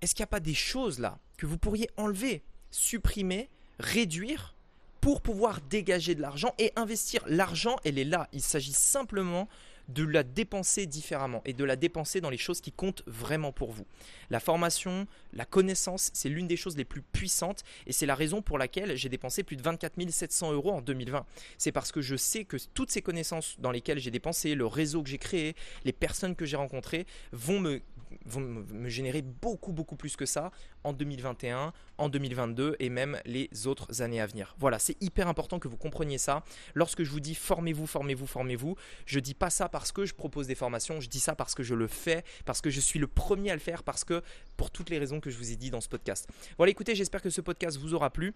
est-ce 0.00 0.14
qu'il 0.14 0.22
n'y 0.22 0.28
a 0.28 0.28
pas 0.28 0.40
des 0.40 0.54
choses 0.54 0.98
là 0.98 1.18
que 1.36 1.46
vous 1.46 1.58
pourriez 1.58 1.88
enlever, 1.96 2.42
supprimer, 2.70 3.48
réduire 3.78 4.54
pour 5.00 5.20
pouvoir 5.20 5.60
dégager 5.60 6.14
de 6.14 6.20
l'argent 6.20 6.54
et 6.58 6.72
investir? 6.76 7.22
L'argent, 7.26 7.76
elle 7.84 7.98
est 7.98 8.04
là. 8.04 8.28
Il 8.32 8.42
s'agit 8.42 8.72
simplement 8.72 9.48
de 9.88 10.04
la 10.04 10.22
dépenser 10.22 10.86
différemment 10.86 11.42
et 11.44 11.54
de 11.54 11.64
la 11.64 11.76
dépenser 11.76 12.20
dans 12.20 12.30
les 12.30 12.38
choses 12.38 12.60
qui 12.60 12.72
comptent 12.72 13.02
vraiment 13.06 13.52
pour 13.52 13.72
vous. 13.72 13.86
La 14.30 14.38
formation, 14.38 15.06
la 15.32 15.46
connaissance, 15.46 16.10
c'est 16.12 16.28
l'une 16.28 16.46
des 16.46 16.56
choses 16.56 16.76
les 16.76 16.84
plus 16.84 17.02
puissantes 17.02 17.64
et 17.86 17.92
c'est 17.92 18.06
la 18.06 18.14
raison 18.14 18.42
pour 18.42 18.58
laquelle 18.58 18.96
j'ai 18.96 19.08
dépensé 19.08 19.42
plus 19.42 19.56
de 19.56 19.62
24 19.62 19.94
700 20.10 20.52
euros 20.52 20.72
en 20.72 20.82
2020. 20.82 21.24
C'est 21.56 21.72
parce 21.72 21.90
que 21.90 22.02
je 22.02 22.16
sais 22.16 22.44
que 22.44 22.58
toutes 22.74 22.90
ces 22.90 23.02
connaissances 23.02 23.56
dans 23.58 23.70
lesquelles 23.70 23.98
j'ai 23.98 24.10
dépensé, 24.10 24.54
le 24.54 24.66
réseau 24.66 25.02
que 25.02 25.08
j'ai 25.08 25.18
créé, 25.18 25.56
les 25.84 25.92
personnes 25.92 26.36
que 26.36 26.44
j'ai 26.44 26.56
rencontrées 26.56 27.06
vont 27.32 27.58
me 27.58 27.80
vont 28.28 28.40
me 28.40 28.88
générer 28.88 29.22
beaucoup, 29.22 29.72
beaucoup 29.72 29.96
plus 29.96 30.16
que 30.16 30.26
ça 30.26 30.50
en 30.84 30.92
2021, 30.92 31.72
en 31.98 32.08
2022 32.08 32.76
et 32.78 32.88
même 32.88 33.18
les 33.24 33.48
autres 33.66 34.02
années 34.02 34.20
à 34.20 34.26
venir. 34.26 34.54
Voilà, 34.58 34.78
c'est 34.78 35.00
hyper 35.02 35.28
important 35.28 35.58
que 35.58 35.68
vous 35.68 35.76
compreniez 35.76 36.18
ça. 36.18 36.44
Lorsque 36.74 37.02
je 37.02 37.10
vous 37.10 37.20
dis 37.20 37.34
formez-vous, 37.34 37.86
formez-vous, 37.86 38.26
formez-vous, 38.26 38.76
je 39.06 39.20
dis 39.20 39.34
pas 39.34 39.50
ça 39.50 39.68
parce 39.68 39.92
que 39.92 40.04
je 40.04 40.14
propose 40.14 40.46
des 40.46 40.54
formations, 40.54 41.00
je 41.00 41.08
dis 41.08 41.20
ça 41.20 41.34
parce 41.34 41.54
que 41.54 41.62
je 41.62 41.74
le 41.74 41.86
fais, 41.86 42.24
parce 42.44 42.60
que 42.60 42.70
je 42.70 42.80
suis 42.80 42.98
le 42.98 43.06
premier 43.06 43.50
à 43.50 43.54
le 43.54 43.60
faire, 43.60 43.82
parce 43.82 44.04
que 44.04 44.22
pour 44.56 44.70
toutes 44.70 44.90
les 44.90 44.98
raisons 44.98 45.20
que 45.20 45.30
je 45.30 45.38
vous 45.38 45.52
ai 45.52 45.56
dit 45.56 45.70
dans 45.70 45.80
ce 45.80 45.88
podcast. 45.88 46.28
Voilà, 46.56 46.70
écoutez, 46.70 46.94
j'espère 46.94 47.22
que 47.22 47.30
ce 47.30 47.40
podcast 47.40 47.78
vous 47.78 47.94
aura 47.94 48.10
plu. 48.10 48.34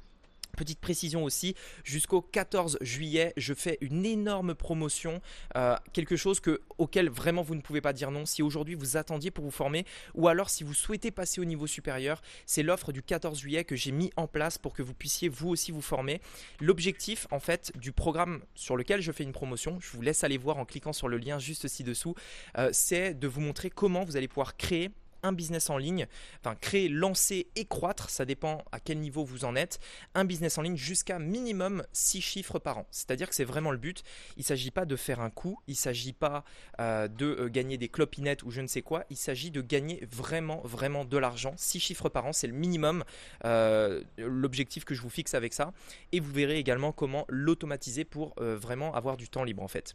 Petite 0.57 0.81
précision 0.81 1.25
aussi, 1.25 1.55
jusqu'au 1.85 2.21
14 2.21 2.79
juillet, 2.81 3.33
je 3.37 3.55
fais 3.55 3.79
une 3.81 4.05
énorme 4.05 4.55
promotion, 4.55 5.21
euh, 5.57 5.77
quelque 5.93 6.17
chose 6.17 6.41
que, 6.41 6.61
auquel 6.79 7.09
vraiment 7.09 7.43
vous 7.43 7.55
ne 7.55 7.61
pouvez 7.61 7.81
pas 7.81 7.93
dire 7.93 8.11
non. 8.11 8.27
Si 8.27 8.43
aujourd'hui 8.43 8.75
vous 8.75 8.97
attendiez 8.97 9.31
pour 9.31 9.45
vous 9.45 9.51
former, 9.51 9.87
ou 10.15 10.29
alors 10.29 10.51
si 10.51 10.63
vous 10.63 10.75
souhaitez 10.75 11.11
passer 11.11 11.41
au 11.41 11.45
niveau 11.45 11.67
supérieur, 11.67 12.21
c'est 12.47 12.63
l'offre 12.63 12.93
du 12.93 13.03
14 13.03 13.39
juillet 13.39 13.65
que 13.65 13.77
j'ai 13.77 13.93
mis 13.93 14.13
en 14.17 14.27
place 14.27 14.59
pour 14.59 14.75
que 14.75 14.83
vous 14.83 14.95
puissiez 14.95 15.29
vous 15.29 15.49
aussi 15.49 15.73
vous 15.73 15.83
former. 15.83 16.21
L'objectif 16.61 17.27
en 17.31 17.41
fait 17.41 17.73
du 17.77 17.93
programme 17.93 18.43
sur 18.55 18.77
lequel 18.77 19.01
je 19.01 19.13
fais 19.13 19.25
une 19.25 19.33
promotion, 19.33 19.79
je 19.81 19.91
vous 19.93 20.03
laisse 20.03 20.25
aller 20.25 20.39
voir 20.39 20.59
en 20.59 20.65
cliquant 20.65 20.93
sur 20.93 21.09
le 21.09 21.19
lien 21.19 21.39
juste 21.39 21.69
ci-dessous, 21.69 22.15
euh, 22.59 22.71
c'est 22.73 23.15
de 23.15 23.27
vous 23.27 23.41
montrer 23.41 23.71
comment 23.71 24.05
vous 24.05 24.17
allez 24.17 24.29
pouvoir 24.29 24.57
créer 24.57 24.91
un 25.23 25.33
business 25.33 25.71
en 25.71 25.79
ligne, 25.79 26.07
enfin 26.41 26.55
créer, 26.57 26.89
lancer 26.89 27.49
et 27.57 27.65
croître, 27.65 28.11
ça 28.11 28.25
dépend 28.25 28.65
à 28.73 28.81
quel 28.81 28.99
niveau 28.99 29.25
vous 29.25 29.45
en 29.45 29.57
êtes, 29.57 29.81
un 30.15 30.25
business 30.25 30.59
en 30.59 30.63
ligne 30.63 30.77
jusqu'à 30.77 31.19
minimum 31.19 31.85
6 31.93 32.21
chiffres 32.21 32.59
par 32.59 32.79
an. 32.79 32.87
C'est-à-dire 32.91 33.29
que 33.29 33.35
c'est 33.35 33.45
vraiment 33.45 33.71
le 33.71 33.79
but. 33.79 34.03
Il 34.37 34.41
ne 34.41 34.45
s'agit 34.45 34.71
pas 34.71 34.85
de 34.85 34.97
faire 34.97 35.21
un 35.21 35.31
coup, 35.31 35.59
il 35.67 35.73
ne 35.73 35.77
s'agit 35.77 36.13
pas 36.13 36.45
euh, 36.81 37.09
de 37.09 37.27
euh, 37.27 37.49
gagner 37.49 37.79
des 37.79 37.89
clopinettes 37.89 38.43
ou 38.43 38.51
je 38.51 38.61
ne 38.61 38.67
sais 38.67 38.83
quoi, 38.83 39.05
il 39.11 39.17
s'agit 39.17 39.51
de 39.51 39.61
gagner 39.61 40.07
vraiment, 40.11 40.61
vraiment 40.65 41.05
de 41.05 41.19
l'argent. 41.19 41.55
6 41.57 41.81
chiffres 41.81 42.09
par 42.09 42.27
an, 42.27 42.33
c'est 42.33 42.47
le 42.47 42.55
minimum, 42.55 43.05
euh, 43.45 44.03
l'objectif 44.19 44.85
que 44.85 44.95
je 44.95 45.03
vous 45.03 45.11
fixe 45.11 45.35
avec 45.35 45.53
ça. 45.53 45.73
Et 46.13 46.21
vous 46.21 46.33
verrez 46.33 46.59
également 46.59 46.93
comment 46.93 47.25
l'automatiser 47.29 48.05
pour 48.05 48.35
vraiment 48.39 48.95
avoir 48.95 49.17
du 49.17 49.29
temps 49.29 49.45
libre 49.45 49.63
en 49.63 49.69
fait. 49.69 49.95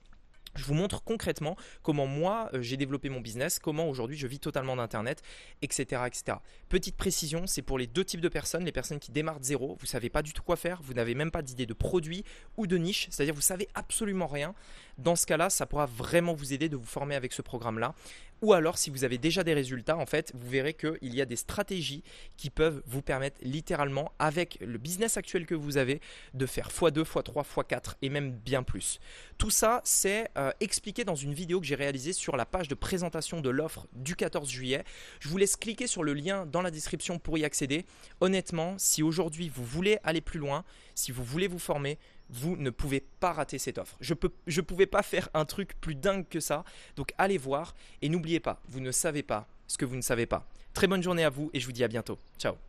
Je 0.58 0.66
vous 0.66 0.74
montre 0.74 1.04
concrètement 1.04 1.56
comment 1.84 2.08
moi 2.08 2.50
euh, 2.54 2.62
j'ai 2.62 2.76
développé 2.76 3.10
mon 3.10 3.22
business, 3.22 3.60
comment 3.60 3.88
aujourd'hui 3.88 4.18
je 4.18 4.28
vis 4.28 4.40
totalement 4.40 4.76
d'Internet, 4.76 5.22
etc., 5.62 6.02
etc. 6.08 6.40
Petite 6.68 6.98
précision, 6.98 7.48
c'est 7.48 7.62
pour 7.62 7.78
les 7.78 7.88
deux 7.88 8.04
types 8.04 8.22
de 8.22 8.30
personnes, 8.30 8.66
les 8.66 8.72
personnes 8.72 9.00
qui 9.00 9.12
démarrent 9.12 9.42
zéro, 9.42 9.76
vous 9.80 9.86
ne 9.86 9.88
savez 9.88 10.10
pas 10.10 10.22
du 10.22 10.34
tout 10.34 10.44
quoi 10.44 10.56
faire, 10.56 10.82
vous 10.82 10.94
n'avez 10.94 11.16
même 11.16 11.32
pas 11.32 11.42
d'idée 11.42 11.66
de 11.66 11.74
produit 11.74 12.26
ou 12.58 12.68
de 12.68 12.78
niche, 12.78 13.08
c'est-à-dire 13.12 13.36
vous 13.36 13.42
savez 13.42 13.68
absolument 13.76 14.28
rien. 14.28 14.54
Dans 14.98 15.16
ce 15.16 15.28
cas-là, 15.28 15.50
ça 15.50 15.68
pourra 15.68 15.86
vraiment 15.86 16.34
vous 16.34 16.54
aider 16.54 16.70
de 16.70 16.76
vous 16.76 16.86
former 16.86 17.16
avec 17.16 17.34
ce 17.34 17.44
programme-là. 17.44 17.94
Ou 18.42 18.54
alors, 18.54 18.78
si 18.78 18.90
vous 18.90 19.04
avez 19.04 19.18
déjà 19.18 19.44
des 19.44 19.54
résultats, 19.54 19.98
en 19.98 20.06
fait, 20.06 20.32
vous 20.36 20.50
verrez 20.50 20.74
qu'il 20.74 21.16
y 21.16 21.22
a 21.22 21.26
des 21.26 21.36
stratégies 21.36 22.04
qui 22.38 22.50
peuvent 22.50 22.84
vous 22.86 23.02
permettre 23.02 23.38
littéralement, 23.42 24.12
avec 24.20 24.60
le 24.62 24.78
business 24.78 25.18
actuel 25.18 25.46
que 25.46 25.56
vous 25.56 25.78
avez, 25.78 26.02
de 26.34 26.46
faire 26.46 26.70
x2, 26.70 27.04
x3, 27.04 27.44
x4 27.44 27.96
et 28.02 28.10
même 28.10 28.32
bien 28.32 28.64
plus. 28.64 29.00
Tout 29.38 29.50
ça, 29.50 29.82
c'est 29.84 30.30
euh, 30.38 30.52
expliqué 30.60 31.04
dans 31.04 31.16
une 31.16 31.34
vidéo 31.34 31.60
que 31.60 31.66
j'ai 31.66 31.76
réalisée 31.76 32.14
sur 32.14 32.38
la 32.38 32.46
page 32.46 32.68
de 32.68 32.76
présentation 32.76 33.42
de 33.42 33.50
l'offre 33.50 33.88
du 33.94 34.16
14 34.16 34.50
juillet. 34.50 34.84
Je 35.20 35.30
vous 35.30 35.38
laisse 35.38 35.56
cliquer 35.56 35.88
sur 35.88 36.04
le 36.04 36.14
lien 36.14 36.46
dans 36.46 36.62
la 36.62 36.72
description 36.72 37.18
pour 37.20 37.38
y 37.38 37.46
accéder. 37.46 37.86
Honnêtement, 38.22 38.76
si 38.78 39.02
aujourd'hui 39.02 39.50
vous 39.50 39.66
voulez 39.66 39.98
aller 40.04 40.22
plus 40.22 40.40
loin, 40.40 40.64
si 40.94 41.12
vous 41.12 41.24
voulez 41.24 41.48
vous 41.48 41.60
former, 41.60 41.98
vous 42.30 42.56
ne 42.58 42.70
pouvez 42.70 43.02
pas 43.20 43.34
rater 43.34 43.58
cette 43.58 43.78
offre. 43.78 43.98
Je 44.00 44.14
ne 44.14 44.62
pouvais 44.62 44.86
pas 44.86 45.04
faire 45.04 45.30
un 45.34 45.46
truc 45.46 45.80
plus 45.80 45.96
dingue 45.96 46.28
que 46.30 46.40
ça. 46.40 46.64
Donc 46.96 47.14
allez 47.18 47.38
voir 47.38 47.74
et 48.02 48.10
n'oubliez 48.10 48.40
pas, 48.40 48.62
vous 48.68 48.80
ne 48.80 48.92
savez 48.92 49.24
pas 49.24 49.48
ce 49.68 49.78
que 49.78 49.86
vous 49.86 49.96
ne 49.96 50.02
savez 50.02 50.26
pas. 50.26 50.48
Très 50.74 50.88
bonne 50.88 51.04
journée 51.04 51.24
à 51.24 51.30
vous 51.30 51.50
et 51.54 51.60
je 51.60 51.66
vous 51.66 51.72
dis 51.72 51.84
à 51.84 51.88
bientôt. 51.88 52.20
Ciao 52.38 52.67